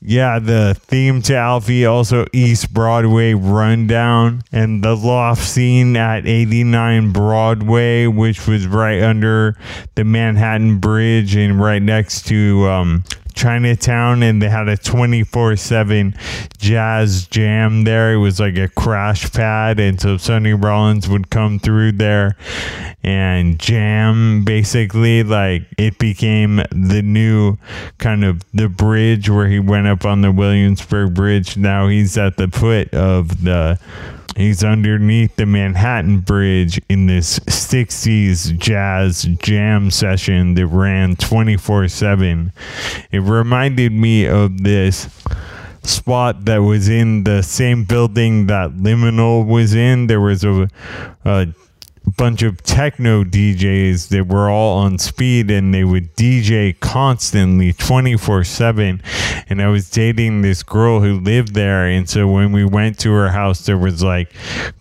Yeah, 0.00 0.38
the 0.38 0.76
theme 0.78 1.22
to 1.22 1.34
Alfie, 1.36 1.84
also 1.84 2.24
East 2.32 2.72
Broadway 2.72 3.34
Rundown, 3.34 4.42
and 4.52 4.82
the 4.82 4.94
loft 4.94 5.42
scene 5.42 5.96
at 5.96 6.24
89 6.24 7.12
Broadway, 7.12 8.06
which 8.06 8.46
was 8.46 8.68
right 8.68 9.02
under 9.02 9.56
the 9.96 10.04
Manhattan 10.04 10.78
Bridge 10.78 11.34
and 11.34 11.60
right 11.60 11.82
next 11.82 12.26
to 12.28 12.68
um, 12.68 13.04
Chinatown 13.38 14.24
and 14.24 14.42
they 14.42 14.48
had 14.48 14.66
a 14.66 14.76
24 14.76 15.54
7 15.54 16.14
jazz 16.58 17.28
jam 17.28 17.84
there. 17.84 18.14
It 18.14 18.16
was 18.16 18.40
like 18.40 18.58
a 18.58 18.66
crash 18.66 19.32
pad. 19.32 19.78
And 19.78 20.00
so 20.00 20.16
Sonny 20.16 20.54
Rollins 20.54 21.08
would 21.08 21.30
come 21.30 21.60
through 21.60 21.92
there 21.92 22.36
and 23.04 23.56
jam 23.60 24.42
basically. 24.44 25.22
Like 25.22 25.62
it 25.78 25.98
became 25.98 26.56
the 26.72 27.02
new 27.04 27.58
kind 27.98 28.24
of 28.24 28.42
the 28.52 28.68
bridge 28.68 29.30
where 29.30 29.46
he 29.46 29.60
went 29.60 29.86
up 29.86 30.04
on 30.04 30.22
the 30.22 30.32
Williamsburg 30.32 31.14
Bridge. 31.14 31.56
Now 31.56 31.86
he's 31.86 32.18
at 32.18 32.38
the 32.38 32.48
foot 32.48 32.92
of 32.92 33.44
the 33.44 33.78
He's 34.38 34.62
underneath 34.62 35.34
the 35.34 35.46
Manhattan 35.46 36.20
Bridge 36.20 36.80
in 36.88 37.06
this 37.08 37.40
60s 37.40 38.56
jazz 38.56 39.24
jam 39.40 39.90
session 39.90 40.54
that 40.54 40.68
ran 40.68 41.16
24 41.16 41.88
7. 41.88 42.52
It 43.10 43.18
reminded 43.18 43.90
me 43.90 44.28
of 44.28 44.62
this 44.62 45.08
spot 45.82 46.44
that 46.44 46.58
was 46.58 46.88
in 46.88 47.24
the 47.24 47.42
same 47.42 47.82
building 47.82 48.46
that 48.46 48.70
Liminal 48.70 49.44
was 49.44 49.74
in. 49.74 50.06
There 50.06 50.20
was 50.20 50.44
a, 50.44 50.68
a 51.24 51.48
bunch 52.16 52.42
of 52.42 52.62
techno 52.62 53.24
DJs 53.24 54.08
that 54.08 54.26
were 54.26 54.50
all 54.50 54.78
on 54.78 54.98
speed 54.98 55.50
and 55.50 55.72
they 55.72 55.84
would 55.84 56.14
DJ 56.16 56.78
constantly 56.80 57.72
24 57.72 58.44
7. 58.44 59.02
And 59.48 59.62
I 59.62 59.68
was 59.68 59.90
dating 59.90 60.42
this 60.42 60.62
girl 60.62 61.00
who 61.00 61.20
lived 61.20 61.54
there. 61.54 61.86
And 61.86 62.08
so 62.08 62.28
when 62.28 62.52
we 62.52 62.64
went 62.64 62.98
to 63.00 63.12
her 63.12 63.30
house, 63.30 63.66
there 63.66 63.78
was 63.78 64.02
like 64.02 64.32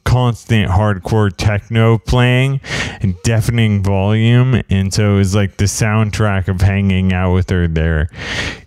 constant 0.04 0.72
hardcore 0.72 1.36
techno 1.36 1.98
playing 1.98 2.62
and 3.02 3.22
deafening 3.24 3.84
volume. 3.84 4.62
And 4.70 4.94
so 4.94 5.16
it 5.16 5.18
was 5.18 5.36
like 5.36 5.58
the 5.58 5.66
soundtrack 5.66 6.48
of 6.48 6.62
hanging 6.62 7.14
out 7.14 7.34
with 7.34 7.50
her 7.50 7.68
there 7.68 8.10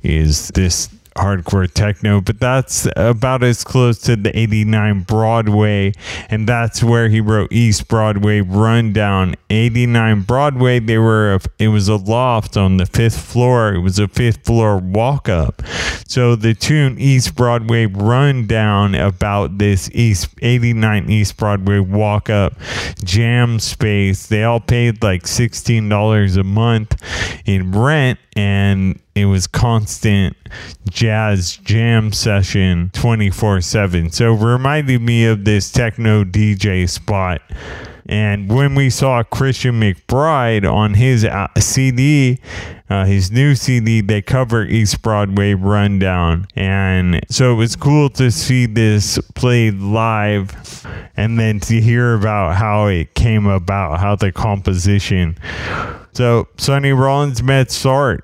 is 0.02 0.48
this 0.48 0.88
hardcore 1.20 1.70
techno, 1.72 2.20
but 2.20 2.40
that's 2.40 2.88
about 2.96 3.42
as 3.42 3.62
close 3.64 3.98
to 3.98 4.16
the 4.16 4.36
89 4.36 5.02
Broadway, 5.02 5.92
and 6.28 6.48
that's 6.48 6.82
where 6.82 7.08
he 7.08 7.20
wrote 7.20 7.52
East 7.52 7.88
Broadway 7.88 8.40
Rundown. 8.40 9.34
89 9.50 10.22
Broadway, 10.22 10.80
they 10.80 10.98
were 10.98 11.34
a, 11.34 11.40
it 11.58 11.68
was 11.68 11.88
a 11.88 11.96
loft 11.96 12.56
on 12.56 12.78
the 12.78 12.86
fifth 12.86 13.20
floor. 13.20 13.74
It 13.74 13.80
was 13.80 13.98
a 13.98 14.08
fifth 14.08 14.44
floor 14.44 14.78
walk 14.78 15.28
up. 15.28 15.62
So 16.06 16.34
the 16.34 16.54
tune 16.54 16.98
East 16.98 17.36
Broadway 17.36 17.86
Rundown 17.86 18.94
about 18.94 19.58
this 19.58 19.88
East 19.92 20.28
89 20.42 21.08
East 21.08 21.36
Broadway 21.36 21.78
walk 21.78 22.28
up 22.28 22.58
jam 23.04 23.60
space. 23.60 24.26
They 24.26 24.42
all 24.42 24.60
paid 24.60 25.02
like 25.02 25.22
$16 25.22 26.36
a 26.36 26.42
month 26.42 26.96
in 27.46 27.72
rent 27.72 28.18
and 28.40 28.98
it 29.14 29.26
was 29.26 29.46
constant 29.46 30.34
jazz 30.88 31.58
jam 31.58 32.10
session 32.10 32.90
24 32.94 33.60
7. 33.60 34.10
So 34.10 34.32
reminded 34.32 35.02
me 35.02 35.26
of 35.26 35.44
this 35.44 35.70
techno 35.70 36.24
DJ 36.24 36.88
spot. 36.88 37.42
And 38.06 38.50
when 38.50 38.74
we 38.74 38.90
saw 38.90 39.22
Christian 39.22 39.80
McBride 39.80 40.70
on 40.70 40.94
his 40.94 41.24
uh, 41.24 41.48
CD, 41.58 42.38
uh, 42.88 43.04
his 43.04 43.30
new 43.30 43.54
CD, 43.54 44.00
they 44.00 44.22
cover 44.22 44.64
East 44.64 45.02
Broadway 45.02 45.54
Rundown. 45.54 46.46
And 46.54 47.20
so 47.30 47.52
it 47.52 47.56
was 47.56 47.76
cool 47.76 48.10
to 48.10 48.30
see 48.30 48.66
this 48.66 49.18
played 49.34 49.80
live 49.80 50.86
and 51.16 51.38
then 51.38 51.60
to 51.60 51.80
hear 51.80 52.14
about 52.14 52.56
how 52.56 52.86
it 52.86 53.14
came 53.14 53.46
about, 53.46 54.00
how 54.00 54.16
the 54.16 54.32
composition. 54.32 55.36
So 56.12 56.48
Sonny 56.56 56.92
Rollins 56.92 57.42
met 57.42 57.68
Sartre 57.68 58.20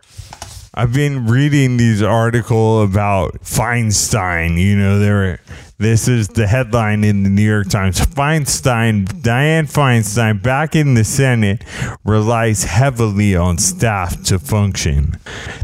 I've 0.79 0.93
been 0.93 1.25
reading 1.25 1.79
these 1.79 2.03
article 2.03 2.83
about 2.83 3.41
Feinstein. 3.41 4.59
You 4.59 4.77
know, 4.77 4.99
there 4.99 5.41
this 5.79 6.09
is 6.09 6.29
the 6.29 6.47
headline 6.47 7.05
in 7.05 7.23
the 7.23 7.29
New 7.29 7.43
York 7.43 7.69
Times. 7.69 8.01
Feinstein, 8.01 9.05
Dianne 9.05 9.71
Feinstein, 9.71 10.43
back 10.43 10.75
in 10.75 10.95
the 10.95 11.05
Senate, 11.05 11.65
relies 12.03 12.65
heavily 12.65 13.37
on 13.37 13.59
staff 13.59 14.23
to 14.25 14.39
function. 14.39 15.19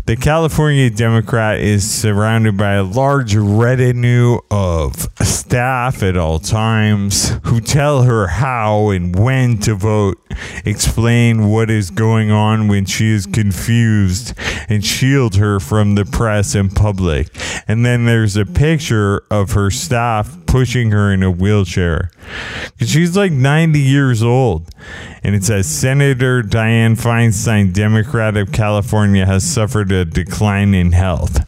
The 0.05 0.17
California 0.17 0.91
Democrat 0.91 1.61
is 1.61 1.91
surrounded 1.91 2.59
by 2.59 2.75
a 2.75 2.83
large 2.83 3.35
retinue 3.35 4.41
of 4.51 5.09
staff 5.23 6.03
at 6.03 6.19
all 6.19 6.39
times 6.39 7.33
who 7.45 7.61
tell 7.61 8.03
her 8.03 8.27
how 8.27 8.91
and 8.91 9.17
when 9.17 9.59
to 9.61 9.75
vote, 9.75 10.19
explain 10.67 11.49
what 11.49 11.71
is 11.71 11.91
going 11.91 12.31
on 12.31 12.69
when 12.69 12.85
she 12.85 13.13
is 13.13 13.25
confused, 13.25 14.35
and 14.69 14.85
shield 14.85 15.37
her 15.37 15.59
from 15.59 15.95
the 15.95 16.05
press 16.05 16.55
and 16.55 16.75
public. 16.77 17.29
And 17.67 17.87
then 17.87 18.05
there's 18.05 18.37
a 18.37 18.45
picture 18.45 19.23
of 19.31 19.53
her 19.53 19.71
staff 19.71 20.02
staff 20.03 20.37
pushing 20.47 20.91
her 20.91 21.13
in 21.13 21.23
a 21.23 21.31
wheelchair. 21.31 22.11
She's 22.81 23.17
like 23.17 23.31
90 23.31 23.79
years 23.79 24.21
old. 24.21 24.69
And 25.23 25.37
it 25.37 25.45
says 25.45 25.69
Senator 25.69 26.43
Dianne 26.43 27.01
Feinstein, 27.01 27.73
Democrat 27.73 28.37
of 28.37 28.51
California, 28.51 29.25
has 29.25 29.45
suffered 29.45 29.93
a 29.93 30.05
decline 30.05 30.75
in 30.75 30.91
health. 30.91 31.47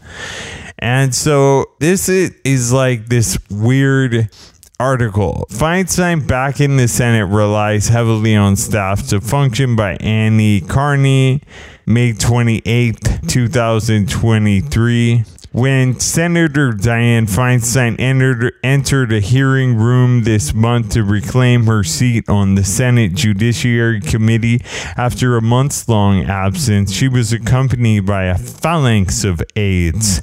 And 0.78 1.12
so 1.12 1.64
this 1.80 2.08
is, 2.08 2.72
like 2.72 3.08
this 3.08 3.36
weird 3.50 4.30
article. 4.78 5.46
Feinstein 5.50 6.24
back 6.28 6.60
in 6.60 6.76
the 6.76 6.86
Senate 6.86 7.26
relies 7.26 7.88
heavily 7.88 8.36
on 8.36 8.54
staff 8.54 9.08
to 9.08 9.20
function 9.20 9.74
by 9.74 9.96
Annie 9.96 10.60
Karni, 10.60 11.42
May 11.86 12.12
28th, 12.12 13.28
2023. 13.28 15.24
When 15.54 16.00
Senator 16.00 16.72
Dianne 16.72 17.30
Feinstein 17.30 17.94
entered, 18.00 18.54
entered 18.64 19.12
a 19.12 19.20
hearing 19.20 19.76
room 19.76 20.24
this 20.24 20.52
month 20.52 20.90
to 20.94 21.04
reclaim 21.04 21.66
her 21.66 21.84
seat 21.84 22.28
on 22.28 22.56
the 22.56 22.64
Senate 22.64 23.14
Judiciary 23.14 24.00
Committee 24.00 24.62
after 24.96 25.36
a 25.36 25.40
months 25.40 25.88
long 25.88 26.24
absence, 26.24 26.92
she 26.92 27.06
was 27.06 27.32
accompanied 27.32 28.04
by 28.04 28.24
a 28.24 28.36
phalanx 28.36 29.22
of 29.22 29.40
aides. 29.54 30.20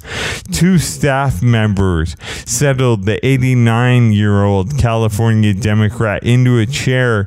Two 0.52 0.76
staff 0.76 1.42
members 1.42 2.14
settled 2.44 3.06
the 3.06 3.24
89 3.24 4.12
year 4.12 4.44
old 4.44 4.76
California 4.76 5.54
Democrat 5.54 6.24
into 6.24 6.58
a 6.58 6.66
chair 6.66 7.26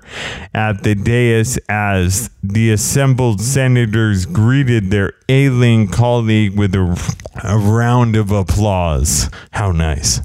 at 0.53 0.83
the 0.83 0.93
dais 0.93 1.57
as 1.67 2.29
the 2.53 2.71
assembled 2.71 3.41
senators 3.41 4.25
greeted 4.25 4.91
their 4.91 5.13
ailing 5.29 5.87
colleague 5.87 6.57
with 6.57 6.75
a, 6.75 7.15
a 7.43 7.57
round 7.57 8.15
of 8.15 8.31
applause. 8.31 9.29
How 9.51 9.71
nice. 9.71 10.21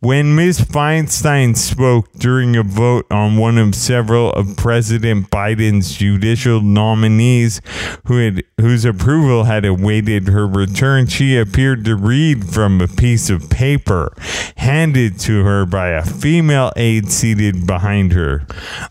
When 0.00 0.34
Ms. 0.34 0.60
Feinstein 0.60 1.56
spoke 1.56 2.12
during 2.12 2.56
a 2.56 2.62
vote 2.62 3.06
on 3.10 3.36
one 3.36 3.58
of 3.58 3.74
several 3.74 4.32
of 4.32 4.56
President 4.56 5.30
Biden's 5.30 5.94
judicial 5.94 6.60
nominees 6.60 7.60
who 8.06 8.18
had, 8.18 8.44
whose 8.60 8.84
approval 8.84 9.44
had 9.44 9.64
awaited 9.64 10.28
her 10.28 10.46
return, 10.46 11.06
she 11.06 11.36
appeared 11.36 11.84
to 11.84 11.96
read 11.96 12.48
from 12.48 12.80
a 12.80 12.88
piece 12.88 13.30
of 13.30 13.50
paper 13.50 14.12
handed 14.60 15.18
to 15.18 15.42
her 15.42 15.64
by 15.64 15.88
a 15.88 16.04
female 16.04 16.70
aide 16.76 17.10
seated 17.10 17.66
behind 17.66 18.12
her. 18.12 18.46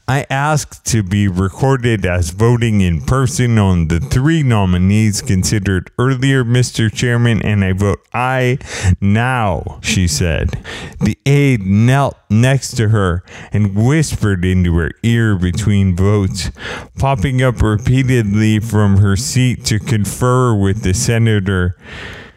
I 0.07 0.25
asked 0.29 0.85
to 0.87 1.03
be 1.03 1.27
recorded 1.27 2.05
as 2.05 2.31
voting 2.31 2.81
in 2.81 3.01
person 3.01 3.57
on 3.57 3.87
the 3.87 3.99
three 3.99 4.43
nominees 4.43 5.21
considered 5.21 5.91
earlier, 5.99 6.43
Mr. 6.43 6.91
Chairman, 6.91 7.41
and 7.43 7.63
I 7.63 7.73
vote 7.73 7.99
aye 8.13 8.57
now, 8.99 9.79
she 9.81 10.07
said. 10.07 10.58
The 10.99 11.17
aide 11.25 11.61
knelt 11.61 12.17
next 12.29 12.71
to 12.77 12.89
her 12.89 13.23
and 13.51 13.75
whispered 13.75 14.45
into 14.45 14.75
her 14.77 14.91
ear 15.03 15.35
between 15.35 15.95
votes, 15.95 16.51
popping 16.97 17.41
up 17.41 17.61
repeatedly 17.61 18.59
from 18.59 18.97
her 18.97 19.15
seat 19.15 19.65
to 19.65 19.79
confer 19.79 20.53
with 20.53 20.83
the 20.83 20.93
senator. 20.93 21.77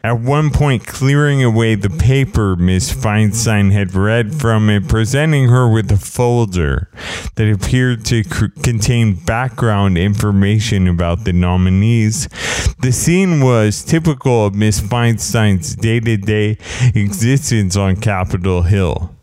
At 0.05 0.19
one 0.19 0.51
point, 0.51 0.85
clearing 0.85 1.45
away 1.45 1.77
the 1.77 1.89
paper 1.89 2.57
Miss 2.57 2.93
Feinstein 2.93 3.71
had 3.71 3.95
read 3.95 4.35
from 4.35 4.69
it, 4.69 4.89
presenting 4.89 5.49
her 5.49 5.69
with 5.69 5.93
a 5.93 5.97
folder 5.97 6.91
that 7.37 7.49
appeared 7.49 8.05
to 8.07 8.25
contain 8.25 9.15
background 9.15 9.97
information 9.97 10.89
about 10.89 11.25
the 11.25 11.33
nominees. 11.33 12.27
The 12.81 12.91
scene 12.91 13.41
was 13.45 13.85
typical 13.85 14.47
of 14.47 14.57
Miss 14.57 14.81
Feinstein's 14.81 15.77
day 15.77 16.01
to 16.01 16.17
day 16.17 16.59
existence 16.97 17.77
on 17.77 17.95
Capitol 17.95 18.63
Hill 18.63 19.15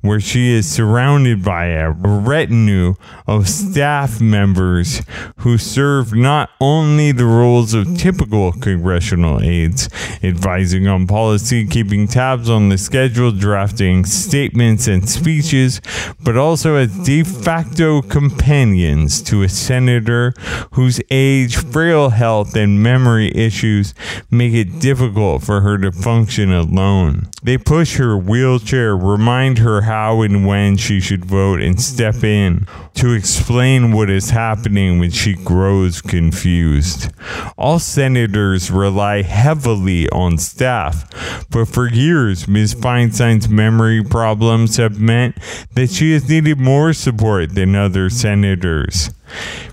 where 0.00 0.20
she 0.20 0.52
is 0.52 0.70
surrounded 0.70 1.44
by 1.44 1.66
a 1.66 1.90
retinue 1.90 2.94
of 3.26 3.48
staff 3.48 4.20
members 4.20 5.02
who 5.38 5.58
serve 5.58 6.12
not 6.12 6.50
only 6.60 7.12
the 7.12 7.24
roles 7.24 7.74
of 7.74 7.96
typical 7.96 8.52
congressional 8.52 9.40
aides, 9.42 9.88
advising 10.22 10.86
on 10.86 11.06
policy, 11.06 11.66
keeping 11.66 12.06
tabs 12.06 12.50
on 12.50 12.68
the 12.68 12.78
schedule, 12.78 13.32
drafting 13.32 14.04
statements 14.04 14.86
and 14.86 15.08
speeches, 15.08 15.80
but 16.20 16.36
also 16.36 16.76
as 16.76 16.96
de 17.04 17.22
facto 17.22 18.02
companions 18.02 19.22
to 19.22 19.42
a 19.42 19.48
senator 19.48 20.32
whose 20.72 21.00
age, 21.10 21.56
frail 21.56 22.10
health, 22.10 22.56
and 22.56 22.82
memory 22.82 23.30
issues 23.34 23.94
make 24.30 24.52
it 24.52 24.80
difficult 24.80 25.42
for 25.42 25.60
her 25.60 25.78
to 25.78 25.92
function 25.92 26.52
alone. 26.52 27.28
They 27.42 27.58
push 27.58 27.96
her 27.96 28.16
wheelchair, 28.16 28.96
remind 28.96 29.51
her 29.58 29.82
how 29.82 30.22
and 30.22 30.46
when 30.46 30.76
she 30.76 31.00
should 31.00 31.24
vote, 31.24 31.60
and 31.60 31.80
step 31.80 32.22
in 32.22 32.66
to 32.94 33.12
explain 33.12 33.92
what 33.92 34.10
is 34.10 34.30
happening 34.30 34.98
when 34.98 35.10
she 35.10 35.34
grows 35.34 36.00
confused. 36.00 37.12
All 37.56 37.78
senators 37.78 38.70
rely 38.70 39.22
heavily 39.22 40.08
on 40.10 40.38
staff, 40.38 41.08
but 41.50 41.68
for 41.68 41.88
years, 41.88 42.46
Ms. 42.46 42.74
Feinstein's 42.74 43.48
memory 43.48 44.02
problems 44.02 44.76
have 44.76 45.00
meant 45.00 45.36
that 45.74 45.90
she 45.90 46.12
has 46.12 46.28
needed 46.28 46.58
more 46.58 46.92
support 46.92 47.54
than 47.54 47.74
other 47.74 48.10
senators. 48.10 49.10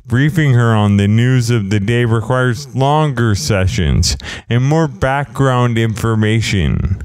Briefing 0.06 0.54
her 0.54 0.74
on 0.74 0.98
the 0.98 1.08
news 1.08 1.50
of 1.50 1.70
the 1.70 1.80
day 1.80 2.06
requires 2.06 2.76
longer 2.76 3.36
sessions 3.36 4.18
and 4.50 4.64
more 4.64 4.88
background 4.88 5.78
information. 5.78 7.02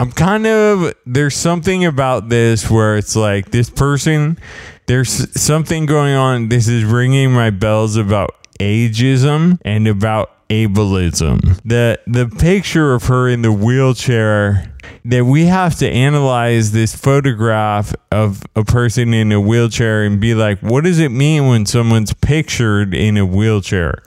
I'm 0.00 0.10
kind 0.10 0.46
of 0.46 0.94
there's 1.06 1.36
something 1.36 1.84
about 1.84 2.28
this 2.28 2.68
where 2.70 2.96
it's 2.96 3.14
like 3.14 3.50
this 3.50 3.70
person 3.70 4.38
there's 4.86 5.40
something 5.40 5.86
going 5.86 6.14
on 6.14 6.48
this 6.48 6.66
is 6.66 6.84
ringing 6.84 7.32
my 7.32 7.50
bells 7.50 7.96
about 7.96 8.34
ageism 8.58 9.58
and 9.64 9.86
about 9.86 10.41
ableism. 10.52 11.60
The 11.64 11.98
the 12.06 12.28
picture 12.28 12.94
of 12.94 13.04
her 13.04 13.28
in 13.28 13.42
the 13.42 13.52
wheelchair 13.52 14.72
that 15.04 15.24
we 15.24 15.46
have 15.46 15.76
to 15.78 15.88
analyze 15.88 16.72
this 16.72 16.94
photograph 16.94 17.94
of 18.10 18.42
a 18.54 18.64
person 18.64 19.12
in 19.12 19.32
a 19.32 19.40
wheelchair 19.40 20.04
and 20.04 20.20
be 20.20 20.34
like, 20.34 20.60
what 20.60 20.84
does 20.84 20.98
it 20.98 21.10
mean 21.10 21.48
when 21.48 21.66
someone's 21.66 22.14
pictured 22.14 22.94
in 22.94 23.16
a 23.16 23.26
wheelchair? 23.26 24.02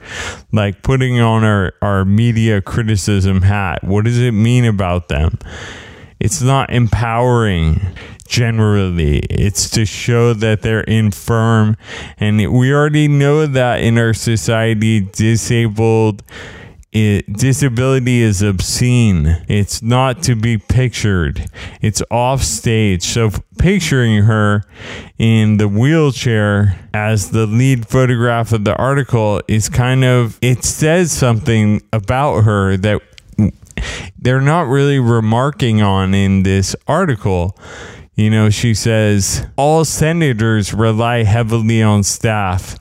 Like 0.52 0.82
putting 0.82 1.20
on 1.20 1.44
our, 1.44 1.72
our 1.82 2.04
media 2.04 2.62
criticism 2.62 3.42
hat. 3.42 3.84
What 3.84 4.04
does 4.04 4.18
it 4.18 4.32
mean 4.32 4.64
about 4.64 5.08
them? 5.08 5.38
It's 6.18 6.40
not 6.40 6.70
empowering 6.70 7.80
generally. 8.26 9.18
It's 9.30 9.70
to 9.70 9.86
show 9.86 10.32
that 10.34 10.62
they're 10.62 10.80
infirm. 10.80 11.76
And 12.18 12.52
we 12.52 12.72
already 12.72 13.08
know 13.08 13.46
that 13.46 13.80
in 13.80 13.98
our 13.98 14.14
society, 14.14 15.00
disabled. 15.00 16.22
It, 16.92 17.30
disability 17.30 18.22
is 18.22 18.40
obscene. 18.40 19.44
It's 19.48 19.82
not 19.82 20.22
to 20.22 20.34
be 20.34 20.56
pictured. 20.56 21.44
It's 21.82 22.02
off 22.10 22.42
stage. 22.42 23.02
So 23.02 23.32
picturing 23.58 24.22
her 24.22 24.62
in 25.18 25.58
the 25.58 25.68
wheelchair 25.68 26.78
as 26.94 27.32
the 27.32 27.46
lead 27.46 27.86
photograph 27.86 28.52
of 28.52 28.64
the 28.64 28.74
article 28.76 29.42
is 29.46 29.68
kind 29.68 30.04
of 30.04 30.38
it 30.40 30.64
says 30.64 31.12
something 31.12 31.82
about 31.92 32.44
her 32.44 32.78
that 32.78 33.02
they're 34.18 34.40
not 34.40 34.62
really 34.62 34.98
remarking 34.98 35.82
on 35.82 36.14
in 36.14 36.42
this 36.42 36.74
article. 36.88 37.58
You 38.16 38.30
know, 38.30 38.48
she 38.48 38.72
says 38.72 39.46
all 39.56 39.84
senators 39.84 40.72
rely 40.72 41.22
heavily 41.22 41.82
on 41.82 42.02
staff. 42.02 42.78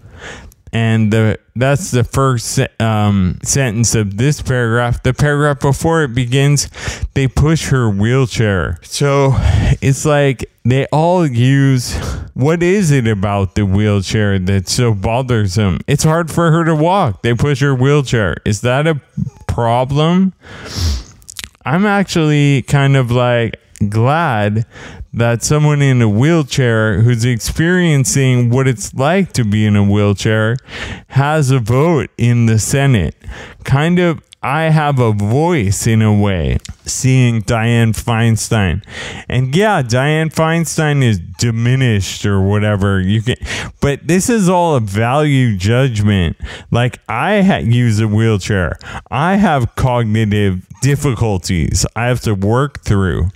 And 0.71 1.11
the, 1.11 1.39
that's 1.55 1.91
the 1.91 2.03
first 2.03 2.59
um, 2.81 3.39
sentence 3.43 3.95
of 3.95 4.17
this 4.17 4.41
paragraph. 4.41 5.03
The 5.03 5.13
paragraph 5.13 5.59
before 5.59 6.03
it 6.03 6.15
begins, 6.15 6.69
they 7.13 7.27
push 7.27 7.67
her 7.69 7.89
wheelchair. 7.89 8.79
So 8.81 9.31
it's 9.81 10.05
like 10.05 10.49
they 10.63 10.85
all 10.87 11.25
use 11.27 11.95
what 12.33 12.61
is 12.61 12.91
it 12.91 13.07
about 13.07 13.55
the 13.55 13.65
wheelchair 13.65 14.39
that 14.39 14.67
so 14.67 14.93
bothers 14.93 15.55
them? 15.55 15.79
It's 15.87 16.03
hard 16.03 16.29
for 16.29 16.51
her 16.51 16.65
to 16.65 16.75
walk. 16.75 17.23
They 17.23 17.33
push 17.33 17.61
her 17.61 17.75
wheelchair. 17.75 18.37
Is 18.45 18.61
that 18.61 18.87
a 18.87 18.99
problem? 19.47 20.33
I'm 21.65 21.85
actually 21.85 22.63
kind 22.63 22.97
of 22.97 23.11
like 23.11 23.55
glad 23.89 24.65
that 25.13 25.43
someone 25.43 25.81
in 25.81 26.01
a 26.01 26.09
wheelchair 26.09 27.01
who's 27.01 27.23
experiencing 27.23 28.49
what 28.49 28.67
it's 28.67 28.93
like 28.93 29.33
to 29.33 29.45
be 29.45 29.65
in 29.65 29.75
a 29.75 29.83
wheelchair 29.83 30.57
has 31.07 31.51
a 31.51 31.59
vote 31.59 32.09
in 32.17 32.45
the 32.45 32.59
Senate. 32.59 33.15
Kind 33.63 33.99
of 33.99 34.21
I 34.45 34.69
have 34.69 34.99
a 34.99 35.11
voice 35.11 35.87
in 35.87 36.03
a 36.03 36.13
way 36.13 36.59
seeing 36.85 37.41
Dianne 37.41 37.95
Feinstein. 37.95 38.85
And 39.27 39.55
yeah, 39.55 39.81
Dianne 39.81 40.31
Feinstein 40.31 41.01
is 41.03 41.17
diminished 41.17 42.27
or 42.27 42.39
whatever. 42.41 43.01
You 43.01 43.23
can 43.23 43.37
but 43.81 44.07
this 44.07 44.29
is 44.29 44.47
all 44.47 44.75
a 44.75 44.79
value 44.79 45.57
judgment. 45.57 46.37
Like 46.69 46.99
I 47.09 47.41
ha- 47.41 47.57
use 47.57 47.99
a 47.99 48.07
wheelchair. 48.07 48.77
I 49.09 49.37
have 49.37 49.73
cognitive 49.73 50.67
difficulties 50.83 51.83
I 51.95 52.05
have 52.05 52.21
to 52.21 52.35
work 52.35 52.83
through 52.83 53.31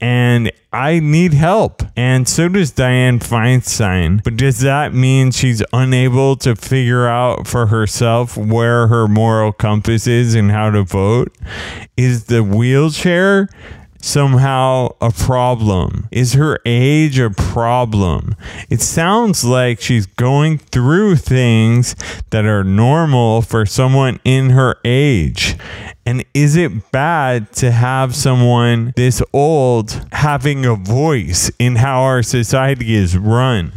and 0.00 0.50
I 0.72 1.00
need 1.00 1.32
help. 1.32 1.82
And 1.96 2.28
so 2.28 2.48
does 2.48 2.72
Dianne 2.72 3.20
Feinstein. 3.20 4.22
But 4.22 4.36
does 4.36 4.60
that 4.60 4.92
mean 4.92 5.30
she's 5.30 5.62
unable 5.72 6.36
to 6.36 6.54
figure 6.54 7.06
out 7.06 7.46
for 7.46 7.66
herself 7.66 8.36
where 8.36 8.88
her 8.88 9.08
moral 9.08 9.52
compass 9.52 10.06
is 10.06 10.34
and 10.34 10.50
how 10.50 10.70
to 10.70 10.82
vote? 10.82 11.34
Is 11.96 12.24
the 12.24 12.42
wheelchair 12.42 13.48
somehow 14.02 14.88
a 15.00 15.10
problem? 15.10 16.08
Is 16.10 16.34
her 16.34 16.60
age 16.64 17.18
a 17.18 17.30
problem? 17.30 18.34
It 18.70 18.80
sounds 18.80 19.44
like 19.44 19.80
she's 19.80 20.06
going 20.06 20.58
through 20.58 21.16
things 21.16 21.96
that 22.30 22.44
are 22.44 22.64
normal 22.64 23.42
for 23.42 23.66
someone 23.66 24.20
in 24.24 24.50
her 24.50 24.76
age. 24.84 25.56
And 26.06 26.24
is 26.34 26.54
it 26.54 26.92
bad 26.92 27.52
to 27.54 27.72
have 27.72 28.14
someone 28.14 28.92
this 28.94 29.20
old 29.32 30.06
having 30.12 30.64
a 30.64 30.76
voice 30.76 31.50
in 31.58 31.76
how 31.76 32.02
our 32.02 32.22
society 32.22 32.94
is 32.94 33.18
run? 33.18 33.72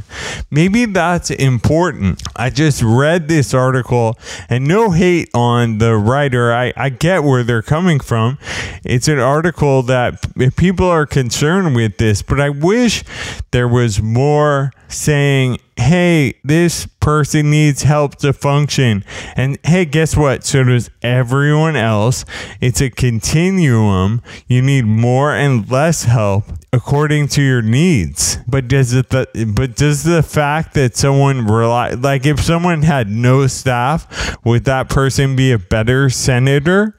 Maybe 0.51 0.85
that's 0.85 1.31
important. 1.31 2.21
I 2.35 2.51
just 2.51 2.83
read 2.83 3.27
this 3.27 3.51
article 3.55 4.15
and 4.47 4.67
no 4.67 4.91
hate 4.91 5.29
on 5.33 5.79
the 5.79 5.95
writer. 5.95 6.53
I, 6.53 6.71
I 6.77 6.89
get 6.89 7.23
where 7.23 7.43
they're 7.43 7.63
coming 7.63 7.99
from. 7.99 8.37
It's 8.83 9.07
an 9.07 9.19
article 9.19 9.81
that 9.83 10.23
people 10.55 10.85
are 10.85 11.07
concerned 11.07 11.75
with 11.75 11.97
this, 11.97 12.21
but 12.21 12.39
I 12.39 12.49
wish 12.49 13.03
there 13.49 13.67
was 13.67 14.03
more 14.03 14.71
saying, 14.87 15.59
hey, 15.79 16.35
this 16.43 16.85
person 16.99 17.49
needs 17.49 17.83
help 17.83 18.15
to 18.17 18.33
function. 18.33 19.03
And 19.35 19.57
hey, 19.63 19.85
guess 19.85 20.15
what? 20.15 20.43
So 20.43 20.63
does 20.63 20.89
everyone 21.01 21.75
else. 21.75 22.25
It's 22.61 22.81
a 22.81 22.89
continuum. 22.89 24.21
You 24.47 24.61
need 24.61 24.85
more 24.85 25.33
and 25.33 25.69
less 25.71 26.03
help 26.03 26.45
according 26.71 27.27
to 27.29 27.41
your 27.41 27.61
needs. 27.61 28.37
But 28.47 28.67
does 28.67 28.93
it 28.93 29.09
the, 29.09 29.51
but 29.55 29.75
does 29.75 30.03
the 30.03 30.21
fact 30.21 30.73
that 30.75 30.95
someone 30.95 31.47
rely 31.47 31.91
like 31.91 32.25
if 32.25 32.39
someone 32.41 32.83
had 32.83 33.09
no 33.09 33.47
staff, 33.47 34.37
would 34.45 34.65
that 34.65 34.89
person 34.89 35.35
be 35.35 35.51
a 35.51 35.57
better 35.57 36.09
senator? 36.09 36.95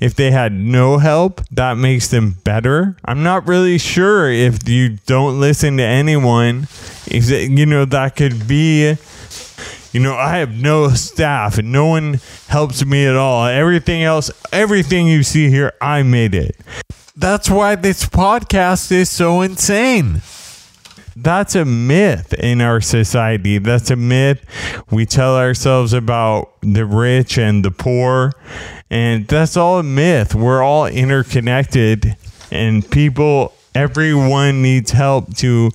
If 0.00 0.14
they 0.14 0.30
had 0.30 0.52
no 0.52 0.98
help, 0.98 1.40
that 1.50 1.78
makes 1.78 2.08
them 2.08 2.32
better. 2.44 2.96
I'm 3.04 3.22
not 3.22 3.46
really 3.46 3.78
sure 3.78 4.30
if 4.30 4.68
you 4.68 4.98
don't 5.06 5.40
listen 5.40 5.78
to 5.78 5.82
anyone, 5.82 6.68
you 7.10 7.66
know 7.66 7.84
that 7.84 8.16
could 8.16 8.46
be 8.48 8.96
you 9.94 10.00
know, 10.00 10.16
I 10.16 10.38
have 10.38 10.52
no 10.52 10.88
staff 10.88 11.56
and 11.56 11.70
no 11.70 11.86
one 11.86 12.18
helps 12.48 12.84
me 12.84 13.06
at 13.06 13.14
all. 13.14 13.46
Everything 13.46 14.02
else, 14.02 14.28
everything 14.52 15.06
you 15.06 15.22
see 15.22 15.48
here, 15.48 15.72
I 15.80 16.02
made 16.02 16.34
it. 16.34 16.56
That's 17.14 17.48
why 17.48 17.76
this 17.76 18.04
podcast 18.04 18.90
is 18.90 19.08
so 19.08 19.40
insane. 19.40 20.20
That's 21.14 21.54
a 21.54 21.64
myth 21.64 22.34
in 22.34 22.60
our 22.60 22.80
society. 22.80 23.58
That's 23.58 23.88
a 23.92 23.94
myth 23.94 24.44
we 24.90 25.06
tell 25.06 25.36
ourselves 25.36 25.92
about 25.92 26.60
the 26.60 26.84
rich 26.84 27.38
and 27.38 27.64
the 27.64 27.70
poor. 27.70 28.32
And 28.90 29.28
that's 29.28 29.56
all 29.56 29.78
a 29.78 29.84
myth. 29.84 30.34
We're 30.34 30.62
all 30.62 30.86
interconnected, 30.86 32.16
and 32.50 32.88
people, 32.90 33.52
everyone 33.76 34.60
needs 34.60 34.90
help 34.90 35.36
to 35.36 35.70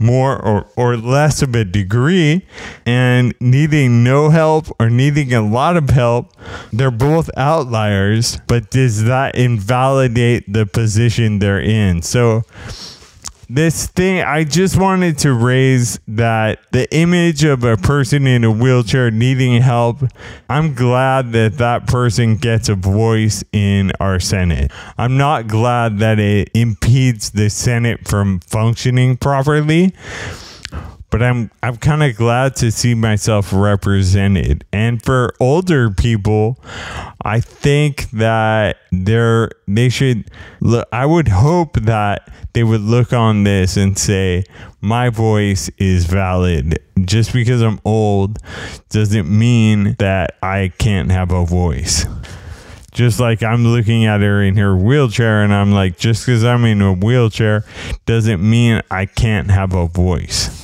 more 0.00 0.36
or, 0.42 0.66
or 0.76 0.96
less 0.96 1.42
of 1.42 1.54
a 1.54 1.64
degree 1.64 2.44
and 2.86 3.34
needing 3.38 4.02
no 4.02 4.30
help 4.30 4.66
or 4.80 4.88
needing 4.88 5.32
a 5.34 5.42
lot 5.42 5.76
of 5.76 5.90
help, 5.90 6.32
they're 6.72 6.90
both 6.90 7.30
outliers, 7.36 8.38
but 8.46 8.70
does 8.70 9.04
that 9.04 9.34
invalidate 9.34 10.50
the 10.52 10.66
position 10.66 11.38
they're 11.38 11.60
in? 11.60 12.02
So, 12.02 12.42
this 13.52 13.88
thing 13.88 14.22
i 14.22 14.44
just 14.44 14.78
wanted 14.78 15.18
to 15.18 15.32
raise 15.32 15.98
that 16.06 16.60
the 16.72 16.92
image 16.94 17.44
of 17.44 17.64
a 17.64 17.76
person 17.76 18.26
in 18.26 18.44
a 18.44 18.50
wheelchair 18.50 19.10
needing 19.10 19.60
help 19.60 19.98
i'm 20.48 20.74
glad 20.74 21.32
that 21.32 21.58
that 21.58 21.86
person 21.86 22.36
gets 22.36 22.68
a 22.68 22.74
voice 22.74 23.42
in 23.52 23.92
our 24.00 24.20
senate. 24.20 24.70
I'm 24.98 25.16
not 25.16 25.46
glad 25.46 25.98
that 25.98 26.18
it 26.18 26.50
impedes 26.54 27.30
the 27.30 27.50
senate 27.50 28.06
from 28.06 28.40
functioning 28.40 29.16
properly 29.16 29.94
but 31.10 31.22
I'm 31.22 31.50
I'm 31.62 31.76
kind 31.76 32.02
of 32.02 32.16
glad 32.16 32.56
to 32.56 32.70
see 32.70 32.94
myself 32.94 33.52
represented. 33.52 34.64
And 34.72 35.02
for 35.02 35.34
older 35.40 35.90
people, 35.90 36.58
I 37.24 37.40
think 37.40 38.10
that 38.10 38.78
they're 38.92 39.50
they 39.66 39.88
should 39.88 40.30
look 40.60 40.88
I 40.92 41.06
would 41.06 41.28
hope 41.28 41.74
that 41.74 42.30
they 42.52 42.64
would 42.64 42.80
look 42.80 43.12
on 43.12 43.44
this 43.44 43.76
and 43.76 43.98
say 43.98 44.44
my 44.80 45.10
voice 45.10 45.68
is 45.78 46.06
valid. 46.06 46.78
Just 47.04 47.32
because 47.32 47.62
I'm 47.62 47.80
old 47.84 48.38
doesn't 48.90 49.28
mean 49.28 49.96
that 49.98 50.36
I 50.42 50.72
can't 50.78 51.10
have 51.10 51.32
a 51.32 51.44
voice 51.44 52.06
just 52.92 53.20
like 53.20 53.42
I'm 53.42 53.64
looking 53.64 54.04
at 54.04 54.20
her 54.20 54.42
in 54.42 54.56
her 54.56 54.76
wheelchair 54.76 55.42
and 55.42 55.54
I'm 55.54 55.72
like, 55.72 55.96
just 55.96 56.26
because 56.26 56.44
I'm 56.44 56.64
in 56.64 56.82
a 56.82 56.92
wheelchair 56.92 57.64
doesn't 58.04 58.42
mean 58.42 58.82
I 58.90 59.06
can't 59.06 59.50
have 59.50 59.74
a 59.74 59.86
voice. 59.86 60.59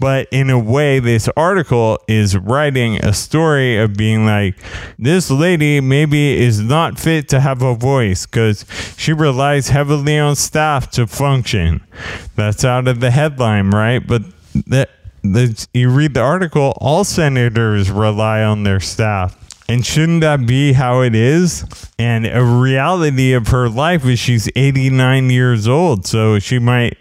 But 0.00 0.28
in 0.32 0.48
a 0.48 0.58
way, 0.58 0.98
this 0.98 1.28
article 1.36 1.98
is 2.08 2.34
writing 2.36 3.04
a 3.04 3.12
story 3.12 3.76
of 3.76 3.94
being 3.94 4.24
like, 4.24 4.56
this 4.98 5.30
lady 5.30 5.82
maybe 5.82 6.38
is 6.42 6.58
not 6.58 6.98
fit 6.98 7.28
to 7.28 7.40
have 7.40 7.60
a 7.60 7.74
voice 7.74 8.24
because 8.24 8.64
she 8.96 9.12
relies 9.12 9.68
heavily 9.68 10.18
on 10.18 10.36
staff 10.36 10.90
to 10.92 11.06
function. 11.06 11.82
That's 12.34 12.64
out 12.64 12.88
of 12.88 13.00
the 13.00 13.10
headline, 13.10 13.70
right? 13.70 14.04
But 14.04 14.22
that. 14.66 14.90
The, 15.22 15.66
you 15.74 15.90
read 15.90 16.14
the 16.14 16.20
article, 16.20 16.72
all 16.78 17.04
senators 17.04 17.90
rely 17.90 18.42
on 18.42 18.62
their 18.62 18.80
staff. 18.80 19.36
And 19.68 19.84
shouldn't 19.84 20.22
that 20.22 20.46
be 20.46 20.72
how 20.72 21.02
it 21.02 21.14
is? 21.14 21.66
And 21.98 22.26
a 22.26 22.42
reality 22.42 23.34
of 23.34 23.48
her 23.48 23.68
life 23.68 24.06
is 24.06 24.18
she's 24.18 24.48
89 24.56 25.28
years 25.28 25.68
old. 25.68 26.06
So 26.06 26.38
she 26.38 26.58
might 26.58 26.96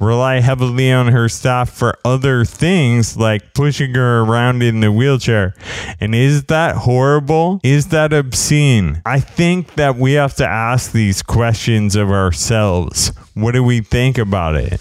rely 0.00 0.40
heavily 0.40 0.90
on 0.90 1.08
her 1.08 1.28
staff 1.28 1.70
for 1.70 1.98
other 2.04 2.44
things 2.44 3.16
like 3.16 3.54
pushing 3.54 3.94
her 3.94 4.20
around 4.20 4.62
in 4.62 4.80
the 4.80 4.90
wheelchair. 4.90 5.54
And 6.00 6.14
is 6.14 6.44
that 6.44 6.76
horrible? 6.76 7.60
Is 7.62 7.88
that 7.88 8.12
obscene? 8.12 9.02
I 9.04 9.20
think 9.20 9.74
that 9.74 9.96
we 9.96 10.14
have 10.14 10.34
to 10.36 10.46
ask 10.46 10.92
these 10.92 11.22
questions 11.22 11.96
of 11.96 12.10
ourselves. 12.10 13.12
What 13.34 13.52
do 13.52 13.62
we 13.62 13.80
think 13.80 14.18
about 14.18 14.56
it? 14.56 14.80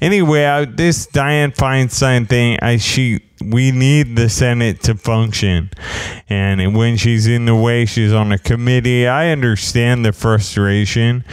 Anyway, 0.00 0.44
I, 0.44 0.64
this 0.64 1.06
Dianne 1.06 1.54
Feinstein 1.54 2.28
thing, 2.28 2.58
I 2.62 2.76
she 2.76 3.20
we 3.44 3.70
need 3.70 4.16
the 4.16 4.28
Senate 4.28 4.82
to 4.82 4.94
function. 4.94 5.70
And 6.28 6.76
when 6.76 6.96
she's 6.96 7.26
in 7.26 7.46
the 7.46 7.54
way, 7.54 7.86
she's 7.86 8.12
on 8.12 8.32
a 8.32 8.38
committee. 8.38 9.06
I 9.06 9.30
understand 9.30 10.04
the 10.04 10.12
frustration, 10.12 11.24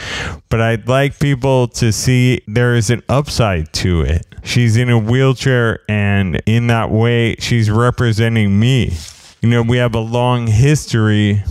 but 0.48 0.60
I'd 0.60 0.88
like 0.88 1.18
people 1.18 1.68
to 1.68 1.92
see 1.92 2.42
there 2.46 2.74
is 2.74 2.90
an 2.90 3.02
upside 3.08 3.72
to 3.74 4.02
it. 4.02 4.26
She's 4.44 4.76
in 4.76 4.88
a 4.90 4.98
wheelchair, 4.98 5.80
and 5.88 6.40
in 6.46 6.68
that 6.68 6.90
way, 6.90 7.36
she's 7.36 7.70
representing 7.70 8.58
me. 8.58 8.96
You 9.42 9.48
know, 9.48 9.62
we 9.62 9.78
have 9.78 9.94
a 9.94 10.00
long 10.00 10.46
history 10.46 11.42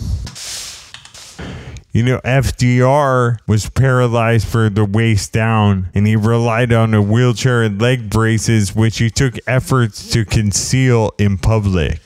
you 1.96 2.04
know, 2.04 2.20
FDR 2.26 3.38
was 3.48 3.70
paralyzed 3.70 4.50
for 4.50 4.70
the 4.70 4.84
waist 4.84 5.32
down 5.32 5.90
and 5.96 6.06
he 6.06 6.18
relied 6.18 6.74
on 6.74 6.94
a 6.94 7.02
wheelchair 7.02 7.64
and 7.64 7.82
leg 7.82 8.10
braces, 8.10 8.76
which 8.76 8.98
he 8.98 9.10
took 9.10 9.36
efforts 9.48 10.12
to 10.12 10.26
conceal 10.26 11.14
in 11.18 11.38
public. 11.38 12.02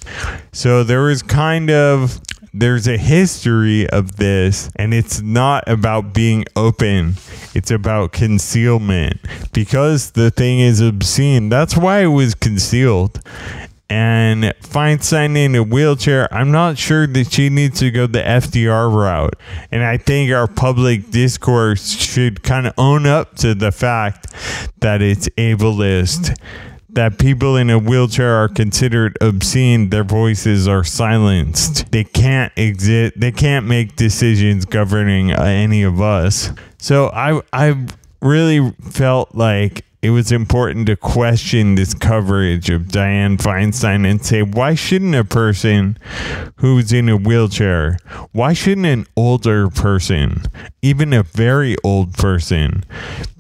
So 0.51 0.83
there 0.83 1.01
was 1.01 1.23
kind 1.23 1.71
of 1.71 2.21
there's 2.53 2.87
a 2.87 2.97
history 2.97 3.89
of 3.89 4.17
this, 4.17 4.69
and 4.75 4.93
it's 4.93 5.21
not 5.21 5.67
about 5.67 6.13
being 6.13 6.45
open, 6.55 7.15
it's 7.55 7.71
about 7.71 8.11
concealment 8.11 9.19
because 9.53 10.11
the 10.11 10.29
thing 10.29 10.59
is 10.59 10.81
obscene. 10.81 11.49
That's 11.49 11.75
why 11.75 12.01
it 12.01 12.07
was 12.07 12.35
concealed 12.35 13.21
and 13.89 14.43
Feinstein 14.61 15.35
in 15.35 15.55
a 15.55 15.63
wheelchair, 15.63 16.31
I'm 16.31 16.51
not 16.51 16.77
sure 16.77 17.07
that 17.07 17.31
she 17.31 17.49
needs 17.49 17.79
to 17.79 17.89
go 17.89 18.05
the 18.05 18.19
FDR 18.19 18.93
route. 18.93 19.35
And 19.71 19.83
I 19.83 19.97
think 19.97 20.31
our 20.31 20.47
public 20.47 21.09
discourse 21.09 21.89
should 21.89 22.43
kind 22.43 22.67
of 22.67 22.73
own 22.77 23.07
up 23.07 23.35
to 23.37 23.55
the 23.55 23.71
fact 23.71 24.27
that 24.79 25.01
it's 25.01 25.27
ableist. 25.29 26.37
That 26.91 27.19
people 27.19 27.55
in 27.55 27.69
a 27.69 27.77
wheelchair 27.77 28.33
are 28.35 28.49
considered 28.49 29.17
obscene, 29.21 29.89
their 29.89 30.03
voices 30.03 30.67
are 30.67 30.83
silenced. 30.83 31.91
They 31.91 32.03
can't 32.03 32.51
exist, 32.55 33.13
they 33.15 33.31
can't 33.31 33.67
make 33.67 33.95
decisions 33.95 34.65
governing 34.65 35.31
uh, 35.31 35.43
any 35.43 35.83
of 35.83 36.01
us. 36.01 36.51
So 36.79 37.09
I, 37.09 37.41
I 37.53 37.85
really 38.21 38.71
felt 38.81 39.35
like 39.35 39.85
it 40.01 40.11
was 40.11 40.31
important 40.31 40.87
to 40.87 40.95
question 40.95 41.75
this 41.75 41.93
coverage 41.93 42.69
of 42.69 42.83
Dianne 42.83 43.37
Feinstein 43.37 44.09
and 44.09 44.25
say, 44.25 44.41
why 44.41 44.73
shouldn't 44.73 45.15
a 45.15 45.25
person 45.25 45.97
who's 46.57 46.93
in 46.93 47.09
a 47.09 47.17
wheelchair, 47.17 47.99
why 48.31 48.53
shouldn't 48.53 48.87
an 48.87 49.05
older 49.17 49.69
person, 49.69 50.43
even 50.81 51.11
a 51.11 51.23
very 51.23 51.75
old 51.83 52.13
person, 52.13 52.85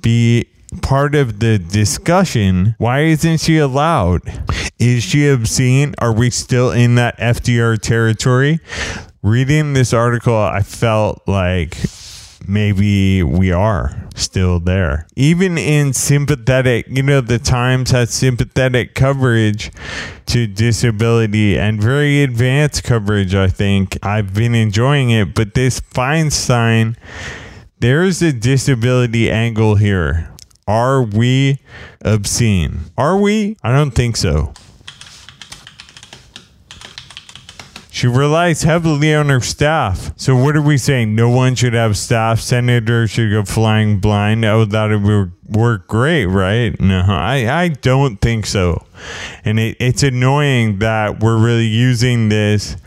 be 0.01 0.47
part 0.81 1.15
of 1.15 1.39
the 1.39 1.59
discussion? 1.59 2.75
Why 2.77 3.01
isn't 3.03 3.39
she 3.39 3.57
allowed? 3.57 4.21
Is 4.79 5.03
she 5.03 5.29
obscene? 5.29 5.95
Are 5.99 6.13
we 6.13 6.29
still 6.29 6.71
in 6.71 6.95
that 6.95 7.17
FDR 7.19 7.79
territory? 7.79 8.59
Reading 9.21 9.73
this 9.73 9.93
article, 9.93 10.35
I 10.35 10.61
felt 10.61 11.21
like 11.27 11.77
maybe 12.49 13.23
we 13.23 13.51
are 13.51 14.07
still 14.15 14.59
there. 14.59 15.07
Even 15.15 15.57
in 15.57 15.93
sympathetic, 15.93 16.85
you 16.89 17.03
know, 17.03 17.21
the 17.21 17.39
Times 17.39 17.91
has 17.91 18.11
sympathetic 18.11 18.95
coverage 18.95 19.71
to 20.25 20.47
disability 20.47 21.57
and 21.57 21.81
very 21.81 22.23
advanced 22.23 22.83
coverage, 22.83 23.33
I 23.33 23.47
think. 23.47 23.97
I've 24.03 24.33
been 24.33 24.55
enjoying 24.55 25.11
it, 25.11 25.33
but 25.35 25.53
this 25.53 25.79
Feinstein, 25.79 26.97
there's 27.79 28.21
a 28.21 28.33
disability 28.33 29.31
angle 29.31 29.75
here. 29.75 30.29
Are 30.67 31.01
we 31.01 31.59
obscene? 32.01 32.79
Are 32.97 33.17
we? 33.17 33.57
I 33.63 33.71
don't 33.71 33.91
think 33.91 34.17
so. 34.17 34.53
She 37.99 38.07
relies 38.07 38.63
heavily 38.63 39.13
on 39.13 39.27
her 39.27 39.41
staff. 39.41 40.13
So 40.15 40.33
what 40.33 40.55
are 40.55 40.61
we 40.61 40.77
saying? 40.77 41.15
No 41.15 41.29
one 41.29 41.55
should 41.55 41.73
have 41.73 41.97
staff. 41.97 42.39
Senators 42.39 43.09
should 43.09 43.29
go 43.29 43.43
flying 43.43 43.99
blind. 43.99 44.45
Oh, 44.45 44.63
that 44.63 45.01
would 45.01 45.33
work 45.49 45.89
great, 45.89 46.27
right? 46.27 46.79
No, 46.79 47.03
I, 47.05 47.63
I 47.63 47.67
don't 47.67 48.21
think 48.21 48.45
so. 48.45 48.85
And 49.43 49.59
it, 49.59 49.75
it's 49.81 50.01
annoying 50.01 50.79
that 50.79 51.19
we're 51.19 51.37
really 51.37 51.67
using 51.67 52.29
this. 52.29 52.77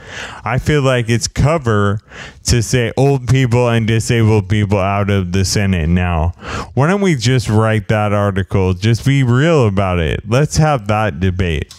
I 0.46 0.59
feel 0.59 0.81
like 0.81 1.11
it's 1.11 1.29
cover 1.29 2.01
to 2.44 2.62
say 2.62 2.90
old 2.96 3.29
people 3.29 3.68
and 3.68 3.87
disabled 3.87 4.48
people 4.48 4.79
out 4.79 5.11
of 5.11 5.33
the 5.33 5.44
Senate 5.44 5.90
now. 5.90 6.31
Why 6.72 6.88
don't 6.88 7.03
we 7.03 7.16
just 7.16 7.51
write 7.51 7.88
that 7.88 8.14
article? 8.14 8.72
Just 8.72 9.05
be 9.05 9.25
real 9.25 9.66
about 9.66 9.98
it. 9.98 10.27
Let's 10.27 10.57
have 10.57 10.88
that 10.88 11.20
debate. 11.20 11.75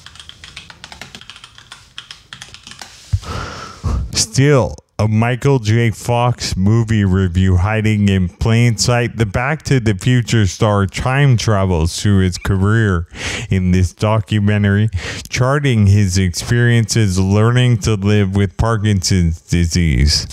Still, 4.34 4.76
a 4.98 5.08
Michael 5.08 5.60
J. 5.60 5.92
Fox 5.92 6.58
movie 6.58 7.06
review 7.06 7.58
hiding 7.58 8.10
in 8.10 8.30
plain 8.30 8.78
sight. 8.78 9.18
The 9.18 9.28
Back 9.28 9.62
to 9.66 9.80
the 9.80 9.94
Future 9.94 10.48
star 10.48 10.88
time 10.88 11.38
travels 11.38 12.02
through 12.02 12.22
his 12.22 12.40
career 12.40 13.08
in 13.52 13.70
this 13.70 13.94
documentary, 13.94 14.90
charting 15.30 15.86
his 15.86 16.18
experiences 16.18 17.20
learning 17.20 17.82
to 17.82 17.94
live 17.94 18.36
with 18.36 18.58
Parkinson's 18.58 19.40
disease. 19.40 20.26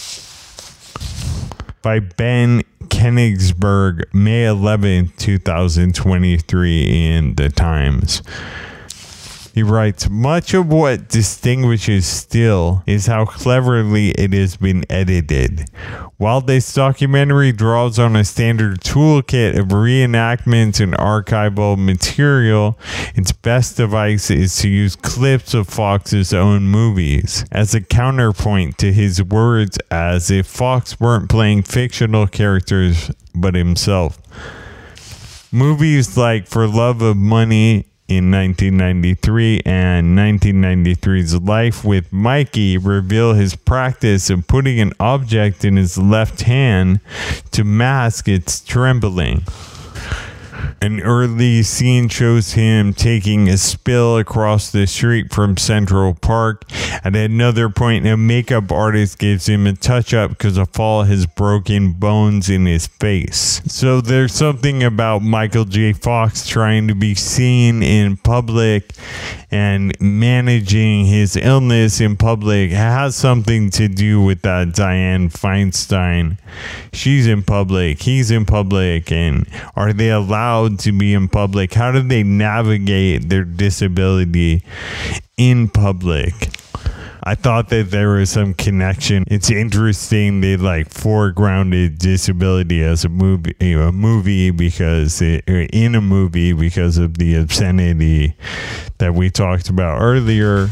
By 1.82 1.98
Ben 1.98 2.62
Kenigsberg, 2.84 4.04
May 4.14 4.46
11, 4.46 5.12
2023, 5.18 7.06
in 7.06 7.34
The 7.34 7.50
Times. 7.50 8.22
He 9.52 9.64
writes, 9.64 10.08
much 10.08 10.54
of 10.54 10.68
what 10.68 11.08
distinguishes 11.08 12.06
Still 12.06 12.84
is 12.86 13.06
how 13.06 13.24
cleverly 13.24 14.10
it 14.10 14.32
has 14.32 14.56
been 14.56 14.84
edited. 14.88 15.68
While 16.18 16.40
this 16.40 16.72
documentary 16.72 17.50
draws 17.50 17.98
on 17.98 18.14
a 18.14 18.24
standard 18.24 18.80
toolkit 18.80 19.58
of 19.58 19.68
reenactments 19.68 20.80
and 20.80 20.94
archival 20.94 21.76
material, 21.76 22.78
its 23.16 23.32
best 23.32 23.76
device 23.76 24.30
is 24.30 24.56
to 24.58 24.68
use 24.68 24.94
clips 24.94 25.52
of 25.52 25.66
Fox's 25.68 26.32
own 26.32 26.68
movies 26.68 27.44
as 27.50 27.74
a 27.74 27.80
counterpoint 27.80 28.78
to 28.78 28.92
his 28.92 29.20
words 29.20 29.78
as 29.90 30.30
if 30.30 30.46
Fox 30.46 31.00
weren't 31.00 31.28
playing 31.28 31.64
fictional 31.64 32.28
characters 32.28 33.10
but 33.34 33.54
himself. 33.56 34.18
Movies 35.52 36.16
like 36.16 36.46
For 36.46 36.68
Love 36.68 37.02
of 37.02 37.16
Money 37.16 37.89
in 38.10 38.30
1993 38.30 39.62
and 39.64 40.18
1993's 40.18 41.40
Life 41.40 41.84
with 41.84 42.12
Mikey 42.12 42.76
reveal 42.76 43.34
his 43.34 43.54
practice 43.54 44.28
of 44.30 44.48
putting 44.48 44.80
an 44.80 44.92
object 44.98 45.64
in 45.64 45.76
his 45.76 45.96
left 45.96 46.42
hand 46.42 46.98
to 47.52 47.62
mask 47.62 48.26
its 48.28 48.60
trembling. 48.60 49.44
An 50.82 51.00
early 51.00 51.62
scene 51.62 52.08
shows 52.08 52.52
him 52.52 52.94
taking 52.94 53.48
a 53.48 53.56
spill 53.56 54.18
across 54.18 54.70
the 54.70 54.86
street 54.86 55.32
from 55.32 55.56
Central 55.56 56.14
Park. 56.14 56.64
At 57.04 57.14
another 57.14 57.68
point, 57.68 58.06
a 58.06 58.16
makeup 58.16 58.72
artist 58.72 59.18
gives 59.18 59.48
him 59.48 59.66
a 59.66 59.74
touch 59.74 60.14
up 60.14 60.30
because 60.30 60.56
a 60.56 60.66
fall 60.66 61.04
has 61.04 61.26
broken 61.26 61.92
bones 61.92 62.48
in 62.50 62.66
his 62.66 62.86
face. 62.86 63.62
So 63.66 64.00
there's 64.00 64.32
something 64.32 64.82
about 64.82 65.22
Michael 65.22 65.64
J. 65.64 65.92
Fox 65.92 66.46
trying 66.46 66.88
to 66.88 66.94
be 66.94 67.14
seen 67.14 67.82
in 67.82 68.16
public 68.16 68.92
and 69.50 69.98
managing 70.00 71.06
his 71.06 71.36
illness 71.36 72.00
in 72.00 72.16
public 72.16 72.70
has 72.70 73.16
something 73.16 73.70
to 73.70 73.88
do 73.88 74.22
with 74.22 74.42
that 74.42 74.68
Dianne 74.68 75.32
Feinstein. 75.32 76.38
She's 76.92 77.26
in 77.26 77.42
public, 77.42 78.02
he's 78.02 78.30
in 78.30 78.44
public, 78.44 79.10
and 79.10 79.48
are 79.74 79.92
they 79.92 80.10
allowed 80.10 80.49
to 80.80 80.92
be 80.92 81.14
in 81.14 81.28
public? 81.28 81.74
How 81.74 81.92
do 81.92 82.02
they 82.02 82.22
navigate 82.22 83.28
their 83.28 83.44
disability 83.44 84.62
in 85.36 85.68
public? 85.68 86.32
I 87.22 87.34
thought 87.34 87.68
that 87.68 87.90
there 87.90 88.10
was 88.10 88.30
some 88.30 88.54
connection. 88.54 89.24
It's 89.26 89.50
interesting 89.50 90.40
they 90.40 90.56
like 90.56 90.88
foregrounded 90.88 91.98
disability 91.98 92.82
as 92.82 93.04
a 93.04 93.08
movie, 93.10 93.54
a 93.60 93.92
movie 93.92 94.50
because 94.50 95.20
it, 95.20 95.44
in 95.46 95.94
a 95.94 96.00
movie 96.00 96.52
because 96.52 96.96
of 96.96 97.18
the 97.18 97.36
obscenity 97.36 98.34
that 98.98 99.14
we 99.14 99.30
talked 99.30 99.68
about 99.68 100.00
earlier. 100.00 100.68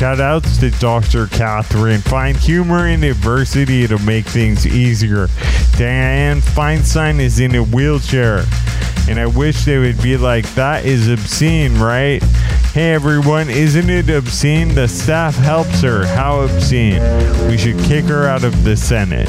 Shout 0.00 0.18
outs 0.18 0.56
to 0.60 0.70
Dr. 0.70 1.26
Kathryn. 1.26 2.00
Find 2.00 2.34
humor 2.34 2.88
in 2.88 3.04
adversity 3.04 3.86
to 3.86 3.98
make 3.98 4.24
things 4.24 4.66
easier. 4.66 5.26
Dianne 5.76 6.40
Feinstein 6.40 7.20
is 7.20 7.38
in 7.38 7.54
a 7.54 7.62
wheelchair. 7.62 8.46
And 9.10 9.20
I 9.20 9.26
wish 9.26 9.66
they 9.66 9.76
would 9.76 10.02
be 10.02 10.16
like, 10.16 10.48
that 10.54 10.86
is 10.86 11.10
obscene, 11.10 11.78
right? 11.78 12.22
Hey 12.72 12.94
everyone, 12.94 13.50
isn't 13.50 13.90
it 13.90 14.08
obscene? 14.08 14.74
The 14.74 14.88
staff 14.88 15.34
helps 15.34 15.82
her. 15.82 16.06
How 16.06 16.40
obscene? 16.40 17.02
We 17.46 17.58
should 17.58 17.78
kick 17.80 18.06
her 18.06 18.26
out 18.26 18.42
of 18.42 18.64
the 18.64 18.78
Senate. 18.78 19.28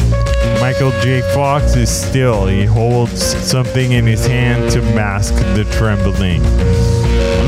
Michael 0.62 0.91
J. 1.01 1.19
Fox 1.34 1.75
is 1.75 1.89
still. 1.89 2.47
He 2.47 2.63
holds 2.63 3.21
something 3.21 3.91
in 3.91 4.05
his 4.05 4.25
hand 4.25 4.71
to 4.71 4.81
mask 4.95 5.34
the 5.53 5.65
trembling. 5.77 6.41